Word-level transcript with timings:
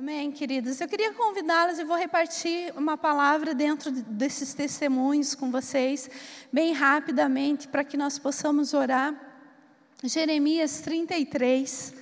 Amém, 0.00 0.32
queridos. 0.32 0.80
Eu 0.80 0.88
queria 0.88 1.12
convidá-las 1.12 1.78
e 1.78 1.84
vou 1.84 1.94
repartir 1.94 2.72
uma 2.74 2.96
palavra 2.96 3.52
dentro 3.54 3.90
desses 3.90 4.54
testemunhos 4.54 5.34
com 5.34 5.50
vocês, 5.50 6.08
bem 6.50 6.72
rapidamente, 6.72 7.68
para 7.68 7.84
que 7.84 7.98
nós 7.98 8.18
possamos 8.18 8.72
orar. 8.72 9.14
Jeremias 10.02 10.80
33, 10.80 11.92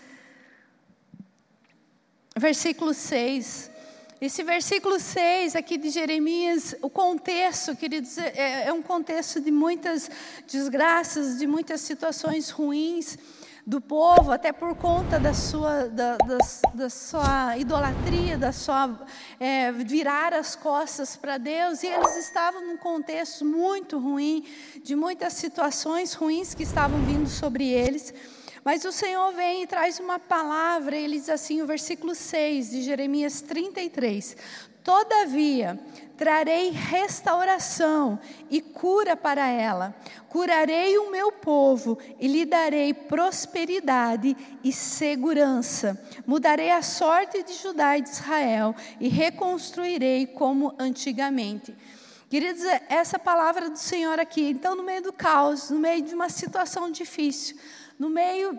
versículo 2.36 2.94
6. 2.94 3.68
Esse 4.20 4.44
versículo 4.44 5.00
6 5.00 5.56
aqui 5.56 5.76
de 5.76 5.90
Jeremias, 5.90 6.76
o 6.80 6.88
contexto, 6.88 7.74
queridos, 7.74 8.16
é, 8.16 8.66
é 8.66 8.72
um 8.72 8.80
contexto 8.80 9.40
de 9.40 9.50
muitas 9.50 10.08
desgraças, 10.46 11.36
de 11.36 11.48
muitas 11.48 11.80
situações 11.80 12.48
ruins 12.48 13.18
do 13.68 13.82
povo, 13.82 14.32
até 14.32 14.50
por 14.50 14.74
conta 14.76 15.20
da 15.20 15.34
sua, 15.34 15.88
da, 15.88 16.16
da, 16.16 16.38
da 16.72 16.88
sua 16.88 17.54
idolatria, 17.58 18.38
da 18.38 18.50
sua 18.50 18.98
é, 19.38 19.70
virar 19.72 20.32
as 20.32 20.56
costas 20.56 21.16
para 21.16 21.36
Deus, 21.36 21.82
e 21.82 21.86
eles 21.86 22.16
estavam 22.16 22.66
num 22.66 22.78
contexto 22.78 23.44
muito 23.44 23.98
ruim, 23.98 24.42
de 24.82 24.96
muitas 24.96 25.34
situações 25.34 26.14
ruins 26.14 26.54
que 26.54 26.62
estavam 26.62 26.98
vindo 27.04 27.28
sobre 27.28 27.68
eles. 27.68 28.14
Mas 28.64 28.86
o 28.86 28.90
Senhor 28.90 29.34
vem 29.34 29.64
e 29.64 29.66
traz 29.66 30.00
uma 30.00 30.18
palavra, 30.18 30.96
ele 30.96 31.18
diz 31.18 31.28
assim, 31.28 31.60
o 31.60 31.66
versículo 31.66 32.14
6 32.14 32.70
de 32.70 32.80
Jeremias 32.80 33.42
33: 33.42 34.34
Todavia, 34.82 35.78
trarei 36.18 36.70
restauração 36.70 38.18
e 38.50 38.60
cura 38.60 39.16
para 39.16 39.48
ela. 39.48 39.94
Curarei 40.28 40.98
o 40.98 41.10
meu 41.10 41.30
povo 41.30 41.96
e 42.18 42.26
lhe 42.26 42.44
darei 42.44 42.92
prosperidade 42.92 44.36
e 44.62 44.72
segurança. 44.72 45.98
Mudarei 46.26 46.72
a 46.72 46.82
sorte 46.82 47.42
de 47.44 47.54
Judá 47.54 47.96
e 47.96 48.02
de 48.02 48.10
Israel 48.10 48.74
e 49.00 49.08
reconstruirei 49.08 50.26
como 50.26 50.74
antigamente. 50.76 51.74
Queridos, 52.28 52.62
essa 52.90 53.18
palavra 53.18 53.70
do 53.70 53.78
Senhor 53.78 54.18
aqui, 54.18 54.50
então, 54.50 54.74
no 54.74 54.82
meio 54.82 55.02
do 55.02 55.12
caos, 55.12 55.70
no 55.70 55.78
meio 55.78 56.02
de 56.02 56.14
uma 56.14 56.28
situação 56.28 56.90
difícil, 56.90 57.56
no 57.98 58.10
meio 58.10 58.58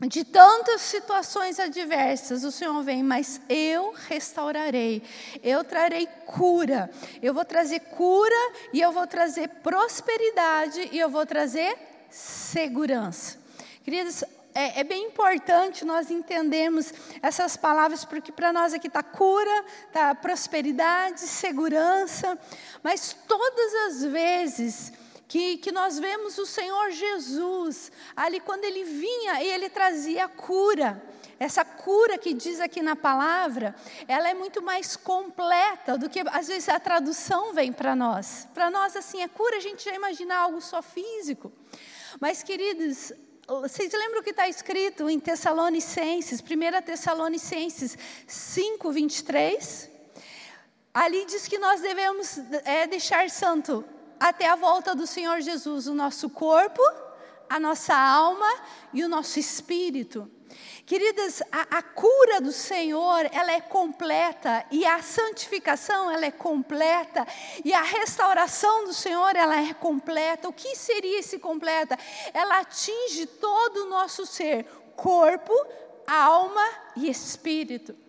de 0.00 0.24
tantas 0.24 0.80
situações 0.80 1.60
adversas, 1.60 2.42
o 2.44 2.50
Senhor 2.50 2.82
vem, 2.82 3.02
mas 3.02 3.40
eu 3.48 3.94
restaurarei, 4.08 5.02
eu 5.42 5.62
trarei 5.62 6.06
cura, 6.26 6.90
eu 7.22 7.32
vou 7.32 7.44
trazer 7.44 7.80
cura 7.80 8.34
e 8.72 8.80
eu 8.80 8.90
vou 8.90 9.06
trazer 9.06 9.48
prosperidade 9.48 10.88
e 10.90 10.98
eu 10.98 11.08
vou 11.08 11.24
trazer 11.24 11.76
segurança. 12.10 13.38
Queridos, 13.84 14.24
é, 14.54 14.80
é, 14.80 14.84
bem 14.84 15.06
importante 15.06 15.84
nós 15.84 16.10
entendermos 16.10 16.92
essas 17.22 17.56
palavras, 17.56 18.04
porque 18.04 18.30
para 18.30 18.52
nós 18.52 18.74
aqui 18.74 18.86
está 18.86 19.02
cura, 19.02 19.64
está 19.86 20.14
prosperidade, 20.14 21.20
segurança, 21.20 22.38
mas 22.82 23.16
todas 23.26 23.74
as 23.86 24.04
vezes 24.04 24.92
que, 25.32 25.56
que 25.56 25.72
nós 25.72 25.98
vemos 25.98 26.36
o 26.36 26.44
Senhor 26.44 26.90
Jesus, 26.90 27.90
ali 28.14 28.38
quando 28.38 28.64
ele 28.64 28.84
vinha 28.84 29.42
e 29.42 29.48
ele 29.48 29.70
trazia 29.70 30.28
cura. 30.28 31.02
Essa 31.40 31.64
cura 31.64 32.18
que 32.18 32.34
diz 32.34 32.60
aqui 32.60 32.82
na 32.82 32.94
palavra, 32.94 33.74
ela 34.06 34.28
é 34.28 34.34
muito 34.34 34.60
mais 34.60 34.94
completa 34.94 35.96
do 35.96 36.10
que 36.10 36.20
às 36.20 36.48
vezes 36.48 36.68
a 36.68 36.78
tradução 36.78 37.54
vem 37.54 37.72
para 37.72 37.96
nós. 37.96 38.46
Para 38.52 38.70
nós, 38.70 38.94
assim, 38.94 39.22
a 39.22 39.28
cura 39.28 39.56
a 39.56 39.60
gente 39.60 39.82
já 39.82 39.94
imagina 39.94 40.36
algo 40.36 40.60
só 40.60 40.82
físico. 40.82 41.50
Mas, 42.20 42.42
queridos, 42.42 43.10
vocês 43.48 43.90
lembram 43.90 44.20
o 44.20 44.22
que 44.22 44.30
está 44.30 44.46
escrito 44.46 45.08
em 45.08 45.18
Tessalonicenses, 45.18 46.42
1 46.42 46.82
Tessalonicenses 46.82 47.96
5, 48.26 48.92
23? 48.92 49.90
Ali 50.92 51.24
diz 51.24 51.48
que 51.48 51.56
nós 51.56 51.80
devemos 51.80 52.36
é, 52.66 52.86
deixar 52.86 53.30
santo 53.30 53.82
até 54.22 54.48
a 54.48 54.54
volta 54.54 54.94
do 54.94 55.04
Senhor 55.04 55.40
Jesus, 55.40 55.88
o 55.88 55.94
nosso 55.94 56.30
corpo, 56.30 56.80
a 57.50 57.58
nossa 57.58 57.92
alma 57.92 58.48
e 58.92 59.02
o 59.02 59.08
nosso 59.08 59.40
espírito. 59.40 60.30
Queridas, 60.86 61.42
a, 61.50 61.78
a, 61.78 61.82
cura 61.82 62.40
do 62.40 62.52
Senhor, 62.52 63.28
ela 63.32 63.50
é 63.50 63.60
completa, 63.60 64.64
e 64.70 64.86
a 64.86 65.02
santificação, 65.02 66.08
ela 66.08 66.24
é 66.24 66.30
completa, 66.30 67.26
e 67.64 67.72
a 67.72 67.82
restauração 67.82 68.84
do 68.84 68.94
Senhor, 68.94 69.34
ela 69.34 69.60
é 69.60 69.74
completa. 69.74 70.48
O 70.48 70.52
que 70.52 70.76
seria 70.76 71.18
esse 71.18 71.38
completa? 71.40 71.98
Ela 72.32 72.60
atinge 72.60 73.26
todo 73.26 73.84
o 73.84 73.88
nosso 73.88 74.24
ser, 74.24 74.66
corpo, 74.94 75.52
alma 76.06 76.68
e 76.94 77.10
espírito. 77.10 78.01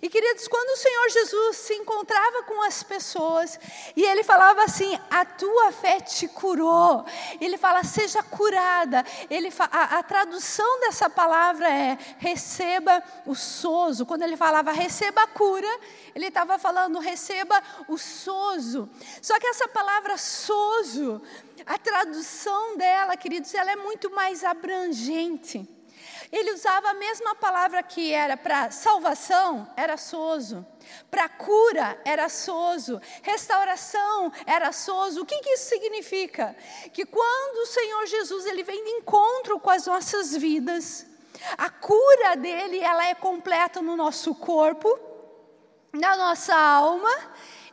E 0.00 0.08
queridos, 0.08 0.46
quando 0.46 0.70
o 0.70 0.76
Senhor 0.76 1.08
Jesus 1.10 1.56
se 1.56 1.74
encontrava 1.74 2.42
com 2.44 2.62
as 2.62 2.82
pessoas 2.82 3.58
e 3.96 4.04
ele 4.04 4.22
falava 4.22 4.62
assim: 4.62 4.98
"A 5.10 5.24
tua 5.24 5.72
fé 5.72 6.00
te 6.00 6.28
curou". 6.28 7.04
Ele 7.40 7.56
fala: 7.56 7.82
"Seja 7.82 8.22
curada". 8.22 9.04
Ele 9.30 9.52
a, 9.58 9.98
a 9.98 10.02
tradução 10.02 10.80
dessa 10.80 11.08
palavra 11.08 11.68
é: 11.68 11.98
"Receba 12.18 13.02
o 13.26 13.34
sozo". 13.34 14.06
Quando 14.06 14.22
ele 14.22 14.36
falava 14.36 14.72
"receba 14.72 15.22
a 15.22 15.26
cura", 15.26 15.80
ele 16.14 16.26
estava 16.26 16.58
falando 16.58 16.98
"receba 16.98 17.62
o 17.88 17.96
sozo". 17.96 18.88
Só 19.22 19.38
que 19.38 19.46
essa 19.46 19.68
palavra 19.68 20.16
sozo, 20.16 21.20
a 21.66 21.78
tradução 21.78 22.76
dela, 22.76 23.16
queridos, 23.16 23.52
ela 23.54 23.72
é 23.72 23.76
muito 23.76 24.10
mais 24.10 24.44
abrangente. 24.44 25.77
Ele 26.30 26.52
usava 26.52 26.90
a 26.90 26.94
mesma 26.94 27.34
palavra 27.34 27.82
que 27.82 28.12
era 28.12 28.36
para 28.36 28.70
salvação, 28.70 29.68
era 29.76 29.96
sozo. 29.96 30.66
Para 31.10 31.28
cura, 31.28 32.00
era 32.04 32.28
sozo. 32.28 33.00
Restauração, 33.22 34.32
era 34.46 34.72
sozo. 34.72 35.22
O 35.22 35.26
que, 35.26 35.38
que 35.38 35.50
isso 35.50 35.68
significa? 35.68 36.54
Que 36.92 37.06
quando 37.06 37.62
o 37.62 37.66
Senhor 37.66 38.06
Jesus 38.06 38.46
ele 38.46 38.62
vem 38.62 38.84
de 38.84 38.90
encontro 38.90 39.58
com 39.58 39.70
as 39.70 39.86
nossas 39.86 40.36
vidas, 40.36 41.06
a 41.56 41.70
cura 41.70 42.36
dele 42.36 42.78
ela 42.78 43.06
é 43.06 43.14
completa 43.14 43.80
no 43.80 43.96
nosso 43.96 44.34
corpo, 44.34 44.98
na 45.92 46.16
nossa 46.16 46.54
alma 46.54 47.10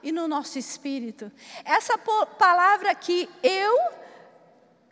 e 0.02 0.12
no 0.12 0.28
nosso 0.28 0.58
espírito. 0.58 1.32
Essa 1.66 1.98
palavra 1.98 2.92
aqui, 2.92 3.30
eu 3.44 4.05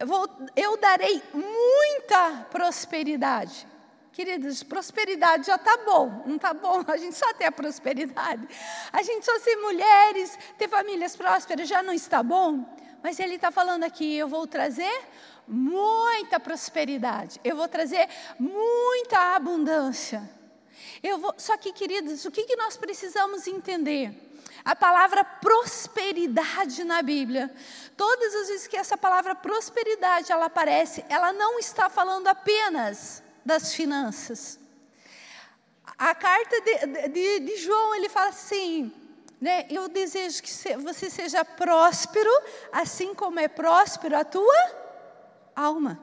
eu, 0.04 0.08
vou, 0.08 0.30
eu 0.54 0.78
darei 0.78 1.24
muita 1.34 2.46
prosperidade. 2.52 3.66
Queridos, 4.12 4.62
prosperidade 4.62 5.48
já 5.48 5.56
está 5.56 5.78
bom, 5.86 6.24
não 6.26 6.36
está 6.36 6.54
bom? 6.54 6.84
A 6.92 6.98
gente 6.98 7.16
só 7.16 7.34
tem 7.34 7.48
a 7.48 7.52
prosperidade. 7.52 8.46
A 8.92 9.02
gente 9.02 9.26
só 9.26 9.40
ser 9.40 9.56
mulheres, 9.56 10.38
ter 10.58 10.68
famílias 10.68 11.16
prósperas 11.16 11.70
já 11.70 11.82
não 11.82 11.94
está 11.94 12.22
bom? 12.22 12.66
Mas 13.02 13.18
ele 13.18 13.36
está 13.36 13.50
falando 13.50 13.86
aqui: 13.86 14.18
eu 14.18 14.28
vou 14.28 14.46
trazer 14.46 14.94
muita 15.48 16.38
prosperidade, 16.38 17.40
eu 17.42 17.56
vou 17.56 17.70
trazer 17.70 18.08
muita 18.38 19.36
abundância. 19.36 20.30
Eu 21.02 21.18
vou, 21.18 21.34
só 21.38 21.56
que, 21.56 21.72
queridos, 21.72 22.26
o 22.26 22.32
que, 22.32 22.44
que 22.44 22.58
nós 22.58 22.76
precisamos 22.76 23.48
entender? 23.48 24.33
A 24.66 24.76
palavra 24.76 25.26
prosperidade 25.26 26.84
na 26.86 27.02
Bíblia, 27.02 27.54
todas 27.98 28.34
as 28.36 28.48
vezes 28.48 28.68
que 28.68 28.78
essa 28.78 28.98
palavra 28.98 29.36
prosperidade 29.36 30.32
ela 30.32 30.46
aparece, 30.46 31.04
ela 31.10 31.34
não 31.34 31.60
está 31.60 31.90
falando 31.90 32.28
apenas 32.28 33.22
das 33.46 33.74
finanças. 33.74 34.58
A 35.98 36.16
carta 36.16 36.62
de, 36.62 37.10
de, 37.10 37.40
de 37.42 37.58
João, 37.58 37.94
ele 37.94 38.08
fala 38.08 38.30
assim, 38.30 38.92
né, 39.40 39.68
eu 39.70 39.90
desejo 39.90 40.42
que 40.42 40.50
você 40.78 41.10
seja 41.10 41.44
próspero, 41.44 42.32
assim 42.72 43.14
como 43.14 43.42
é 43.42 43.50
próspero 43.50 44.18
a 44.18 44.24
tua 44.24 44.72
alma. 45.54 46.00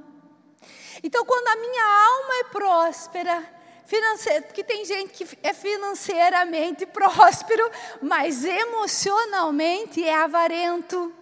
Então, 1.02 1.24
quando 1.24 1.48
a 1.48 1.56
minha 1.56 1.84
alma 1.84 2.34
é 2.40 2.44
próspera, 2.44 3.59
Financeiro, 3.90 4.44
porque 4.44 4.62
tem 4.62 4.84
gente 4.84 5.12
que 5.12 5.36
é 5.42 5.52
financeiramente 5.52 6.86
próspero, 6.86 7.68
mas 8.00 8.44
emocionalmente 8.44 10.00
é 10.04 10.14
avarento. 10.14 11.12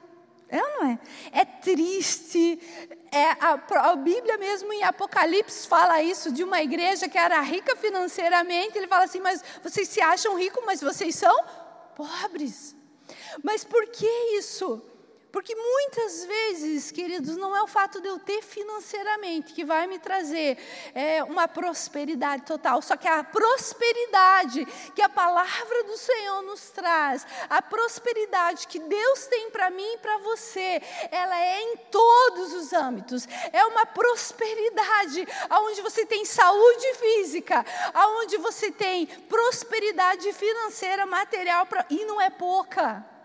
É 0.51 0.63
ou 0.63 0.69
não 0.69 0.87
é? 0.91 0.99
É 1.33 1.45
triste. 1.47 2.61
É, 3.11 3.25
a, 3.41 3.59
a, 3.91 3.97
Bíblia 3.97 4.37
mesmo 4.37 4.71
em 4.71 4.83
Apocalipse 4.83 5.67
fala 5.67 6.03
isso 6.03 6.31
de 6.31 6.45
uma 6.45 6.61
igreja 6.61 7.09
que 7.09 7.17
era 7.17 7.41
rica 7.41 7.75
financeiramente. 7.75 8.77
Ele 8.77 8.87
fala 8.87 9.05
assim, 9.05 9.21
mas 9.21 9.43
vocês 9.63 9.89
se 9.89 10.03
acham 10.03 10.37
ricos, 10.37 10.63
mas 10.67 10.83
vocês 10.83 11.15
são 11.15 11.43
pobres. 11.97 12.77
Mas 13.43 13.65
por 13.65 13.87
que 13.87 14.07
isso? 14.37 14.83
Porque 15.31 15.55
muitas 15.55 16.25
vezes, 16.25 16.91
queridos, 16.91 17.37
não 17.37 17.55
é 17.55 17.63
o 17.63 17.67
fato 17.67 18.01
de 18.01 18.09
eu 18.09 18.19
ter 18.19 18.43
financeiramente 18.43 19.53
que 19.53 19.63
vai 19.63 19.87
me 19.87 19.99
trazer 19.99 20.57
é, 20.95 21.23
uma 21.23 21.47
prosperidade 21.47 22.45
total, 22.45 22.81
só 22.81 22.97
que 22.97 23.07
a 23.07 23.23
prosperidade 23.23 24.67
que 24.95 25.03
a 25.03 25.09
palavra 25.09 25.85
do 25.85 25.99
Senhor 25.99 26.43
nos 26.43 26.71
traz, 26.71 27.27
a 27.49 27.61
prosperidade 27.61 28.67
que 28.67 28.79
Deus 28.79 29.27
tem 29.27 29.51
para 29.51 29.69
mim 29.69 29.95
e 29.95 29.99
para 29.99 30.17
você, 30.19 30.81
ela 31.11 31.39
é 31.39 31.61
em 31.61 31.77
todos 31.91 32.55
os 32.55 32.73
âmbitos. 32.73 33.29
É 33.53 33.65
uma 33.67 33.85
prosperidade 33.85 35.29
onde 35.51 35.83
você 35.83 36.07
tem 36.07 36.25
saúde 36.25 36.95
física, 36.95 37.67
onde 37.95 38.39
você 38.39 38.73
tem 38.73 39.07
prosperidade 39.07 40.33
financeira, 40.33 41.05
material, 41.05 41.67
pra, 41.67 41.85
e 41.91 42.07
não 42.07 42.19
é 42.19 42.31
pouca. 42.31 43.18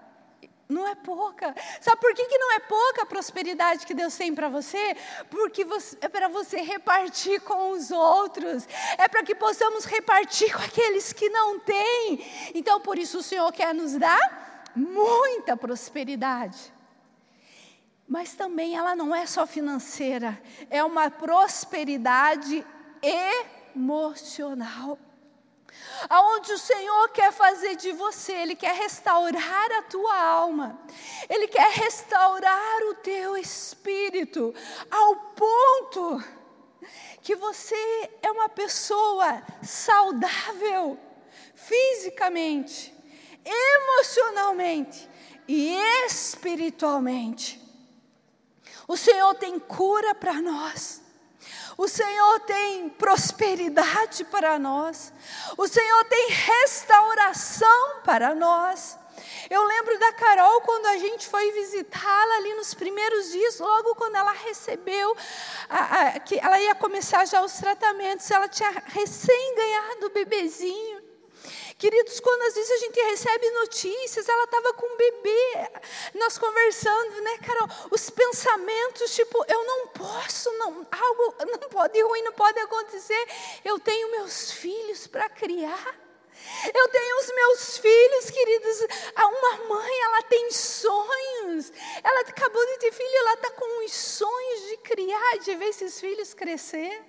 Não 0.68 0.88
é 0.88 0.96
pouca. 0.96 1.54
Sabe 1.82 2.00
por 2.00 2.14
que, 2.14 2.26
que 2.26 2.38
não 2.38 2.54
é 2.54 2.60
pouca 2.60 3.04
a 3.04 3.06
prosperidade 3.06 3.86
que 3.86 3.94
Deus 3.94 4.16
tem 4.16 4.34
para 4.34 4.50
você? 4.50 4.96
Porque 5.30 5.66
você, 5.66 5.98
é 6.02 6.08
para 6.08 6.28
você 6.28 6.62
repartir 6.62 7.42
com 7.42 7.72
os 7.72 7.92
outros. 7.92 8.68
É 8.98 9.08
para 9.08 9.24
que 9.24 9.36
possamos 9.36 9.86
repartir 9.86 10.54
com 10.54 10.62
aqueles 10.64 11.12
que 11.12 11.30
não 11.30 11.60
têm. 11.60 12.26
Então, 12.56 12.80
por 12.80 12.98
isso, 12.98 13.20
o 13.20 13.24
Senhor 13.24 13.52
quer 13.52 13.74
nos 13.74 13.94
dar 13.94 14.64
muita 14.76 15.56
prosperidade. 15.58 16.74
Mas 18.08 18.34
também 18.34 18.76
ela 18.76 18.96
não 18.96 19.14
é 19.14 19.26
só 19.26 19.48
financeira, 19.48 20.42
é 20.70 20.84
uma 20.84 21.10
prosperidade 21.10 22.66
emocional 23.74 24.98
aonde 26.10 26.54
o 26.54 26.58
Senhor 26.58 27.10
quer 27.10 27.32
fazer 27.32 27.76
de 27.76 27.92
você, 27.92 28.34
Ele 28.34 28.56
quer 28.56 28.76
restaurar 28.76 29.72
a 29.72 29.82
tua 29.84 30.16
alma, 30.16 30.80
Ele 31.30 31.48
quer 31.48 31.70
restaurar 31.72 32.84
o 32.90 32.96
teu 32.96 33.38
espírito, 33.38 34.54
ao 34.90 35.16
ponto 35.16 36.24
que 37.22 37.36
você 37.36 38.10
é 38.22 38.32
uma 38.32 38.50
pessoa 38.50 39.42
saudável, 39.62 41.00
fisicamente, 41.56 42.94
emocionalmente 43.46 45.10
e 45.48 45.76
espiritualmente. 46.06 47.62
O 48.88 48.98
Senhor 48.98 49.34
tem 49.36 49.60
cura 49.60 50.14
para 50.14 50.42
nós. 50.42 51.03
O 51.78 51.88
Senhor 51.88 52.40
tem 52.42 52.90
prosperidade 52.90 54.24
para 54.26 54.60
nós. 54.60 55.12
O 55.58 55.68
Senhor 55.68 56.06
tem 56.06 56.30
restauração 56.30 58.02
para 58.04 58.36
nós. 58.36 58.98
Eu 59.50 59.64
lembro 59.64 60.00
da 60.00 60.14
Carol 60.14 60.62
quando 60.62 60.86
a 60.88 60.98
gente 60.98 61.28
foi 61.28 61.52
visitá-la 61.52 62.36
ali 62.36 62.54
nos 62.56 62.74
primeiros 62.74 63.32
dias, 63.32 63.60
logo 63.60 63.96
quando 63.96 64.16
ela 64.16 64.32
recebeu, 64.32 65.16
a, 65.70 65.78
a, 66.08 66.20
que 66.20 66.40
ela 66.40 66.60
ia 66.60 66.76
começar 66.76 67.26
já 67.26 67.42
os 67.42 67.54
tratamentos, 67.54 68.30
ela 68.32 68.48
tinha 68.48 68.72
recém 68.88 69.56
ganhado 69.56 70.08
o 70.08 70.10
bebezinho. 70.12 71.03
Queridos, 71.78 72.20
quando 72.20 72.42
às 72.44 72.56
vezes 72.56 72.72
a 72.72 72.78
gente 72.78 73.02
recebe 73.02 73.50
notícias, 73.52 74.30
ela 74.30 74.44
estava 74.44 74.74
com 74.74 74.86
um 74.86 74.98
bebê, 74.98 75.70
nós 76.16 76.38
conversando, 76.38 77.22
né, 77.22 77.38
Carol? 77.40 77.68
Os 77.92 78.10
pensamentos, 78.10 79.14
tipo, 79.16 79.44
eu 79.48 79.64
não 79.66 79.88
posso, 79.88 80.52
não, 80.58 80.88
algo 80.92 81.36
não 81.40 81.70
pode, 81.70 82.02
ruim 82.02 82.22
não 82.24 82.34
pode 82.34 82.60
acontecer. 82.60 83.28
Eu 83.66 83.80
tenho 83.80 84.12
meus 84.12 84.52
filhos 84.52 85.08
para 85.08 85.28
criar. 85.30 86.04
Eu 86.74 86.88
tenho 86.90 87.20
os 87.20 87.28
meus 87.34 87.78
filhos, 87.78 88.30
queridos. 88.30 88.80
Uma 89.18 89.58
mãe, 89.68 90.02
ela 90.02 90.24
tem 90.24 90.52
sonhos. 90.52 91.72
Ela 92.04 92.22
acabou 92.22 92.66
de 92.66 92.78
ter 92.80 92.92
filho, 92.92 93.18
ela 93.18 93.34
está 93.34 93.52
com 93.52 93.86
os 93.86 93.94
sonhos 93.94 94.68
de 94.68 94.78
criar, 94.78 95.38
de 95.40 95.56
ver 95.56 95.70
esses 95.70 96.00
filhos 96.00 96.34
crescer. 96.34 97.04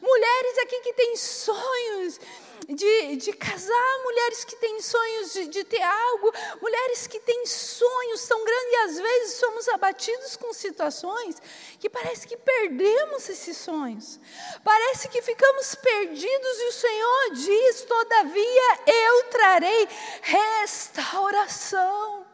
Mulheres 0.00 0.58
aqui 0.58 0.80
que 0.80 0.92
têm 0.94 1.16
sonhos 1.16 2.20
de, 2.68 3.16
de 3.16 3.32
casar, 3.32 4.02
mulheres 4.02 4.44
que 4.44 4.56
têm 4.56 4.80
sonhos 4.80 5.32
de, 5.32 5.46
de 5.48 5.64
ter 5.64 5.82
algo, 5.82 6.32
mulheres 6.60 7.06
que 7.06 7.18
têm 7.20 7.46
sonhos 7.46 8.26
tão 8.26 8.44
grandes 8.44 8.72
e 8.72 8.76
às 8.76 9.00
vezes 9.00 9.34
somos 9.34 9.68
abatidos 9.68 10.36
com 10.36 10.52
situações 10.52 11.36
que 11.78 11.88
parece 11.88 12.26
que 12.26 12.36
perdemos 12.36 13.28
esses 13.28 13.56
sonhos, 13.56 14.20
parece 14.62 15.08
que 15.08 15.22
ficamos 15.22 15.74
perdidos 15.74 16.60
e 16.60 16.68
o 16.68 16.72
Senhor 16.72 17.30
diz: 17.32 17.82
todavia 17.82 18.78
eu 18.86 19.24
trarei 19.24 19.88
restauração. 20.22 22.26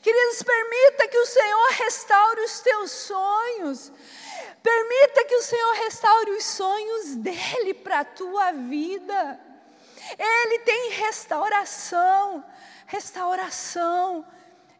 Queridos, 0.00 0.42
permita 0.42 1.08
que 1.08 1.18
o 1.18 1.26
Senhor 1.26 1.70
restaure 1.72 2.40
os 2.42 2.60
teus 2.60 2.90
sonhos. 2.90 3.92
Permita 4.68 5.24
que 5.24 5.34
o 5.34 5.42
Senhor 5.42 5.72
restaure 5.76 6.30
os 6.32 6.44
sonhos 6.44 7.16
dele 7.16 7.72
para 7.72 8.00
a 8.00 8.04
tua 8.04 8.52
vida. 8.52 9.40
Ele 10.18 10.58
tem 10.58 10.90
restauração, 10.90 12.44
restauração 12.86 14.26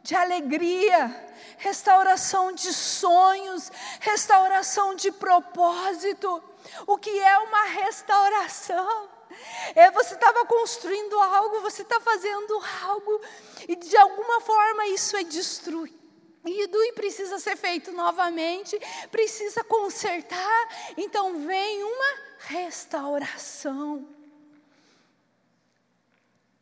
de 0.02 0.14
alegria, 0.14 1.32
restauração 1.56 2.52
de 2.52 2.70
sonhos, 2.74 3.72
restauração 4.00 4.94
de 4.94 5.10
propósito. 5.10 6.42
O 6.86 6.98
que 6.98 7.18
é 7.18 7.38
uma 7.38 7.64
restauração? 7.64 9.08
É, 9.74 9.90
você 9.90 10.12
estava 10.16 10.44
construindo 10.44 11.18
algo, 11.18 11.62
você 11.62 11.80
está 11.80 11.98
fazendo 11.98 12.62
algo, 12.84 13.22
e 13.66 13.74
de 13.74 13.96
alguma 13.96 14.42
forma 14.42 14.86
isso 14.88 15.16
é 15.16 15.24
destruído 15.24 15.97
e 16.44 16.92
precisa 16.92 17.38
ser 17.38 17.56
feito 17.56 17.92
novamente, 17.92 18.78
precisa 19.10 19.62
consertar. 19.64 20.68
Então 20.96 21.46
vem 21.46 21.82
uma 21.82 22.14
restauração. 22.38 24.08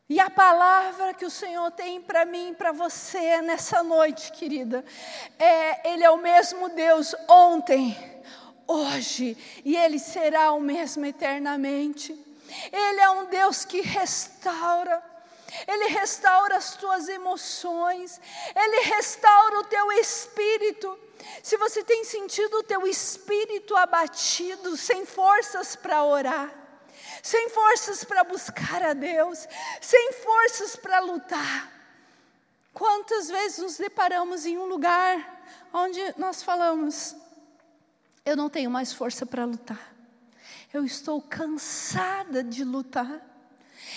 E 0.09 0.21
a 0.21 0.31
palavra 0.31 1.13
que 1.13 1.25
o 1.25 1.31
Senhor 1.31 1.71
tem 1.73 2.01
para 2.01 2.25
mim, 2.25 2.55
para 2.55 2.71
você 2.71 3.43
nessa 3.43 3.83
noite, 3.83 4.31
querida, 4.31 4.85
é 5.39 5.93
Ele 5.93 6.05
é 6.05 6.11
o 6.11 6.17
mesmo 6.17 6.69
Deus 6.69 7.13
ontem, 7.29 7.97
hoje 8.69 9.37
e 9.65 9.77
Ele 9.77 9.99
será 9.99 10.53
o 10.53 10.61
mesmo 10.61 11.05
eternamente. 11.05 12.13
Ele 12.73 13.01
é 13.01 13.11
um 13.11 13.27
Deus 13.27 13.65
que 13.65 13.81
restaura. 13.81 15.03
Ele 15.67 15.89
restaura 15.89 16.57
as 16.57 16.75
tuas 16.77 17.09
emoções, 17.09 18.21
Ele 18.55 18.81
restaura 18.81 19.61
o 19.61 19.65
teu 19.65 19.93
espírito. 19.93 20.99
Se 21.43 21.57
você 21.57 21.83
tem 21.83 22.05
sentido 22.05 22.59
o 22.59 22.63
teu 22.63 22.87
espírito 22.87 23.77
abatido, 23.77 24.77
sem 24.77 25.05
forças 25.07 25.75
para 25.77 26.05
orar, 26.05 26.53
sem 27.23 27.49
forças 27.51 28.05
para 28.05 28.23
buscar 28.23 28.83
a 28.83 28.93
Deus, 28.93 29.49
sem 29.81 30.13
forças 30.13 30.77
para 30.77 31.01
lutar. 31.01 31.73
Quantas 32.73 33.29
vezes 33.29 33.59
nos 33.59 33.77
deparamos 33.79 34.45
em 34.45 34.59
um 34.59 34.67
lugar 34.67 35.43
onde 35.73 36.01
nós 36.19 36.43
falamos: 36.43 37.17
eu 38.25 38.37
não 38.37 38.49
tenho 38.49 38.71
mais 38.71 38.93
força 38.93 39.25
para 39.25 39.45
lutar, 39.45 39.93
eu 40.73 40.85
estou 40.85 41.21
cansada 41.21 42.45
de 42.45 42.63
lutar, 42.65 43.21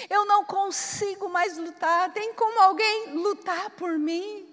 eu 0.09 0.25
não 0.25 0.45
consigo 0.45 1.27
mais 1.29 1.57
lutar, 1.57 2.11
tem 2.13 2.33
como 2.33 2.59
alguém 2.61 3.13
lutar 3.13 3.71
por 3.71 3.97
mim? 3.97 4.47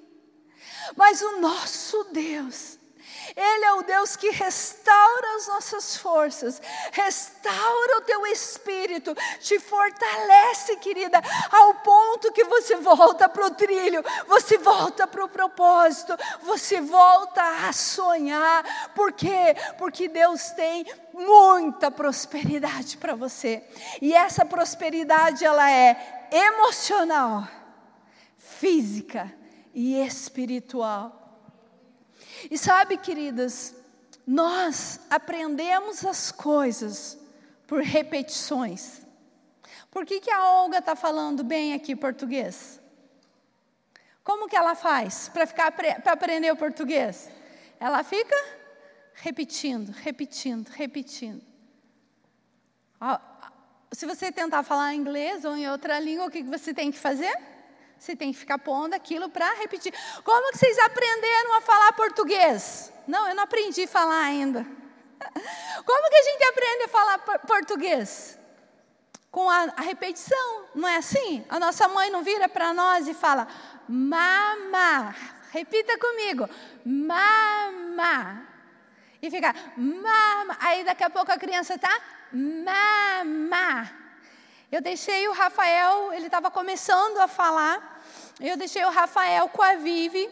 Mas 0.97 1.20
o 1.20 1.40
nosso 1.40 2.04
Deus, 2.04 2.75
ele 3.35 3.64
é 3.64 3.73
o 3.75 3.83
Deus 3.83 4.16
que 4.16 4.30
restaura 4.30 5.37
as 5.37 5.49
nossas 5.49 5.97
forças, 5.97 6.61
restaura 6.92 7.99
o 7.99 8.02
teu 8.02 8.26
espírito, 8.26 9.14
te 9.40 9.59
fortalece, 9.59 10.76
querida, 10.76 11.21
ao 11.50 11.75
ponto 11.75 12.33
que 12.33 12.45
você 12.45 12.76
volta 12.76 13.28
para 13.28 13.47
o 13.47 13.50
trilho, 13.50 14.04
você 14.26 14.59
volta 14.59 15.06
para 15.06 15.25
o 15.25 15.28
propósito, 15.28 16.16
você 16.42 16.80
volta 16.80 17.42
a 17.68 17.73
sonhar. 17.73 18.92
Por 18.95 19.12
quê? 19.12 19.54
Porque 19.78 20.09
Deus 20.09 20.50
tem 20.50 20.87
muita 21.12 21.90
prosperidade 21.90 22.97
para 22.97 23.14
você. 23.14 23.64
E 24.00 24.14
essa 24.14 24.45
prosperidade 24.45 25.45
ela 25.45 25.71
é 25.71 26.28
emocional, 26.30 27.49
física 28.37 29.33
e 29.75 30.00
espiritual. 30.00 31.25
E 32.50 32.56
sabe, 32.56 32.96
queridas, 32.96 33.74
nós 34.26 35.00
aprendemos 35.08 36.04
as 36.04 36.30
coisas 36.32 37.18
por 37.66 37.82
repetições. 37.82 39.02
Por 39.90 40.04
que, 40.04 40.20
que 40.20 40.30
a 40.30 40.44
Olga 40.44 40.78
está 40.78 40.94
falando 40.94 41.42
bem 41.42 41.72
aqui 41.72 41.96
português? 41.96 42.80
Como 44.22 44.48
que 44.48 44.56
ela 44.56 44.74
faz 44.74 45.28
para 45.28 45.46
ficar 45.46 45.72
para 45.72 46.12
aprender 46.12 46.50
o 46.50 46.56
português? 46.56 47.30
Ela 47.78 48.02
fica 48.02 48.36
repetindo, 49.14 49.90
repetindo, 49.90 50.68
repetindo. 50.68 51.42
Se 53.92 54.04
você 54.04 54.32
tentar 54.32 54.62
falar 54.62 54.94
inglês 54.94 55.44
ou 55.44 55.56
em 55.56 55.68
outra 55.68 55.98
língua, 56.00 56.26
o 56.26 56.30
que 56.30 56.42
você 56.42 56.74
tem 56.74 56.90
que 56.90 56.98
fazer? 56.98 57.34
Você 57.98 58.14
tem 58.14 58.32
que 58.32 58.38
ficar 58.38 58.58
pondo 58.58 58.94
aquilo 58.94 59.28
para 59.28 59.54
repetir. 59.54 59.92
Como 60.22 60.52
que 60.52 60.58
vocês 60.58 60.78
aprenderam 60.78 61.54
a 61.54 61.60
falar 61.60 61.92
português? 61.92 62.92
Não, 63.06 63.28
eu 63.28 63.34
não 63.34 63.44
aprendi 63.44 63.84
a 63.84 63.88
falar 63.88 64.20
ainda. 64.20 64.66
Como 65.84 66.10
que 66.10 66.16
a 66.16 66.22
gente 66.22 66.44
aprende 66.44 66.84
a 66.84 66.88
falar 66.88 67.18
português? 67.46 68.38
Com 69.30 69.48
a, 69.50 69.64
a 69.76 69.82
repetição, 69.82 70.64
não 70.74 70.88
é 70.88 70.96
assim? 70.96 71.44
A 71.48 71.58
nossa 71.58 71.88
mãe 71.88 72.10
não 72.10 72.22
vira 72.22 72.48
para 72.48 72.72
nós 72.72 73.08
e 73.08 73.14
fala, 73.14 73.48
mama. 73.88 75.14
Repita 75.50 75.98
comigo, 75.98 76.48
mama. 76.84 78.46
E 79.22 79.30
fica, 79.30 79.54
mama. 79.76 80.56
Aí 80.60 80.84
daqui 80.84 81.02
a 81.02 81.10
pouco 81.10 81.32
a 81.32 81.38
criança 81.38 81.74
está, 81.74 82.00
mama. 82.32 84.05
Eu 84.70 84.80
deixei 84.80 85.28
o 85.28 85.32
Rafael, 85.32 86.12
ele 86.12 86.26
estava 86.26 86.50
começando 86.50 87.18
a 87.18 87.28
falar. 87.28 88.02
Eu 88.40 88.56
deixei 88.56 88.85
o 88.85 88.90
Rafael 88.90 89.49
com 89.49 89.62
a 89.62 89.75
Vivi 89.75 90.28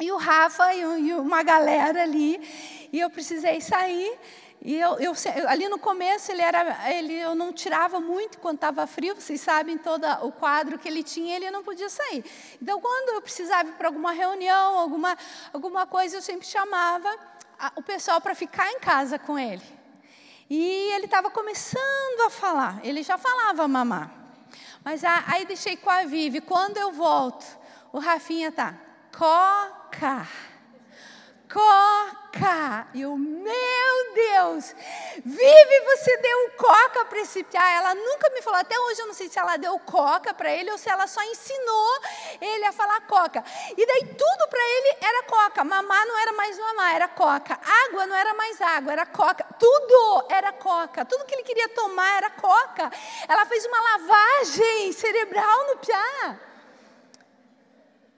e 0.00 0.10
o 0.10 0.16
Rafa 0.16 0.74
e 0.74 1.12
uma 1.12 1.42
galera 1.42 2.02
ali. 2.02 2.88
E 2.90 2.98
eu 2.98 3.10
precisei 3.10 3.60
sair. 3.60 4.18
E 4.62 4.80
eu, 4.80 4.98
eu, 4.98 5.12
ali 5.46 5.68
no 5.68 5.78
começo 5.78 6.32
ele 6.32 6.40
era, 6.40 6.90
ele, 6.90 7.12
eu 7.12 7.34
não 7.34 7.52
tirava 7.52 8.00
muito 8.00 8.38
quando 8.38 8.54
estava 8.54 8.86
frio, 8.86 9.14
vocês 9.14 9.38
sabem 9.42 9.76
todo 9.76 10.06
o 10.22 10.32
quadro 10.32 10.78
que 10.78 10.88
ele 10.88 11.02
tinha, 11.02 11.36
ele 11.36 11.50
não 11.50 11.62
podia 11.62 11.90
sair. 11.90 12.24
Então, 12.62 12.80
quando 12.80 13.10
eu 13.10 13.20
precisava 13.20 13.68
ir 13.68 13.72
para 13.72 13.88
alguma 13.88 14.12
reunião, 14.12 14.78
alguma, 14.78 15.18
alguma 15.52 15.86
coisa, 15.86 16.16
eu 16.16 16.22
sempre 16.22 16.46
chamava 16.46 17.14
a, 17.58 17.72
o 17.76 17.82
pessoal 17.82 18.22
para 18.22 18.34
ficar 18.34 18.70
em 18.72 18.80
casa 18.80 19.18
com 19.18 19.38
ele. 19.38 19.83
E 20.48 20.92
ele 20.94 21.06
estava 21.06 21.30
começando 21.30 22.20
a 22.26 22.30
falar, 22.30 22.80
ele 22.84 23.02
já 23.02 23.16
falava 23.16 23.66
mamá. 23.66 24.10
Mas 24.84 25.02
a, 25.02 25.24
aí 25.26 25.46
deixei 25.46 25.76
com 25.76 25.90
a 25.90 26.04
Vivi, 26.04 26.40
quando 26.40 26.76
eu 26.76 26.92
volto, 26.92 27.44
o 27.92 27.98
Rafinha 27.98 28.52
tá, 28.52 28.74
coca 29.16 30.28
coca. 31.54 32.88
E 32.92 33.06
o 33.06 33.16
meu 33.16 34.14
Deus, 34.14 34.74
vive, 35.24 35.80
você 35.86 36.16
deu 36.16 36.50
coca 36.56 37.04
para 37.04 37.20
esse 37.20 37.44
piá. 37.44 37.74
Ela 37.74 37.94
nunca 37.94 38.28
me 38.30 38.42
falou, 38.42 38.58
até 38.58 38.76
hoje 38.76 39.00
eu 39.00 39.06
não 39.06 39.14
sei 39.14 39.28
se 39.28 39.38
ela 39.38 39.56
deu 39.56 39.78
coca 39.78 40.34
para 40.34 40.52
ele 40.52 40.70
ou 40.72 40.76
se 40.76 40.90
ela 40.90 41.06
só 41.06 41.22
ensinou 41.22 42.00
ele 42.40 42.64
a 42.64 42.72
falar 42.72 43.00
coca. 43.02 43.44
E 43.76 43.86
daí 43.86 44.06
tudo 44.06 44.48
para 44.50 44.60
ele 44.60 44.96
era 45.00 45.22
coca. 45.22 45.62
Mamar 45.64 46.06
não 46.06 46.18
era 46.18 46.32
mais 46.32 46.58
mamar, 46.58 46.94
era 46.96 47.08
coca. 47.08 47.60
Água 47.86 48.06
não 48.06 48.16
era 48.16 48.34
mais 48.34 48.60
água, 48.60 48.92
era 48.92 49.06
coca. 49.06 49.46
Tudo 49.56 50.26
era 50.28 50.52
coca. 50.52 51.04
Tudo 51.04 51.24
que 51.24 51.34
ele 51.34 51.44
queria 51.44 51.68
tomar 51.68 52.16
era 52.16 52.30
coca. 52.30 52.90
Ela 53.28 53.46
fez 53.46 53.64
uma 53.64 53.80
lavagem 53.80 54.92
cerebral 54.92 55.66
no 55.68 55.76
piá. 55.76 56.36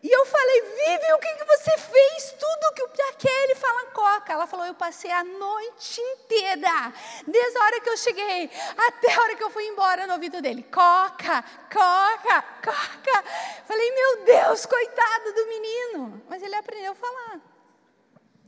E 0.03 0.11
eu 0.11 0.27
falei, 0.27 0.63
Vivi, 0.63 1.13
o 1.15 1.19
que, 1.19 1.35
que 1.35 1.45
você 1.45 1.79
fez? 1.79 2.35
Tudo 2.39 2.75
que 2.75 2.83
o 2.83 2.91
ele 3.29 3.55
fala 3.55 3.87
coca. 3.87 4.33
Ela 4.33 4.47
falou, 4.47 4.67
eu 4.67 4.75
passei 4.75 5.11
a 5.11 5.25
noite 5.25 6.01
inteira, 6.01 6.93
desde 7.27 7.59
a 7.59 7.65
hora 7.65 7.81
que 7.81 7.89
eu 7.89 7.97
cheguei 7.97 8.51
até 8.77 9.13
a 9.13 9.21
hora 9.21 9.37
que 9.37 9.43
eu 9.43 9.51
fui 9.51 9.67
embora 9.67 10.07
no 10.07 10.15
ouvido 10.15 10.41
dele. 10.43 10.63
Coca, 10.65 11.43
coca, 11.73 12.43
coca. 12.63 13.25
Falei, 13.67 13.91
meu 13.93 14.25
Deus, 14.25 14.67
coitado 14.67 15.33
do 15.33 15.47
menino. 15.47 16.23
Mas 16.29 16.43
ele 16.43 16.55
aprendeu 16.55 16.93
a 16.93 16.95
falar. 16.95 17.41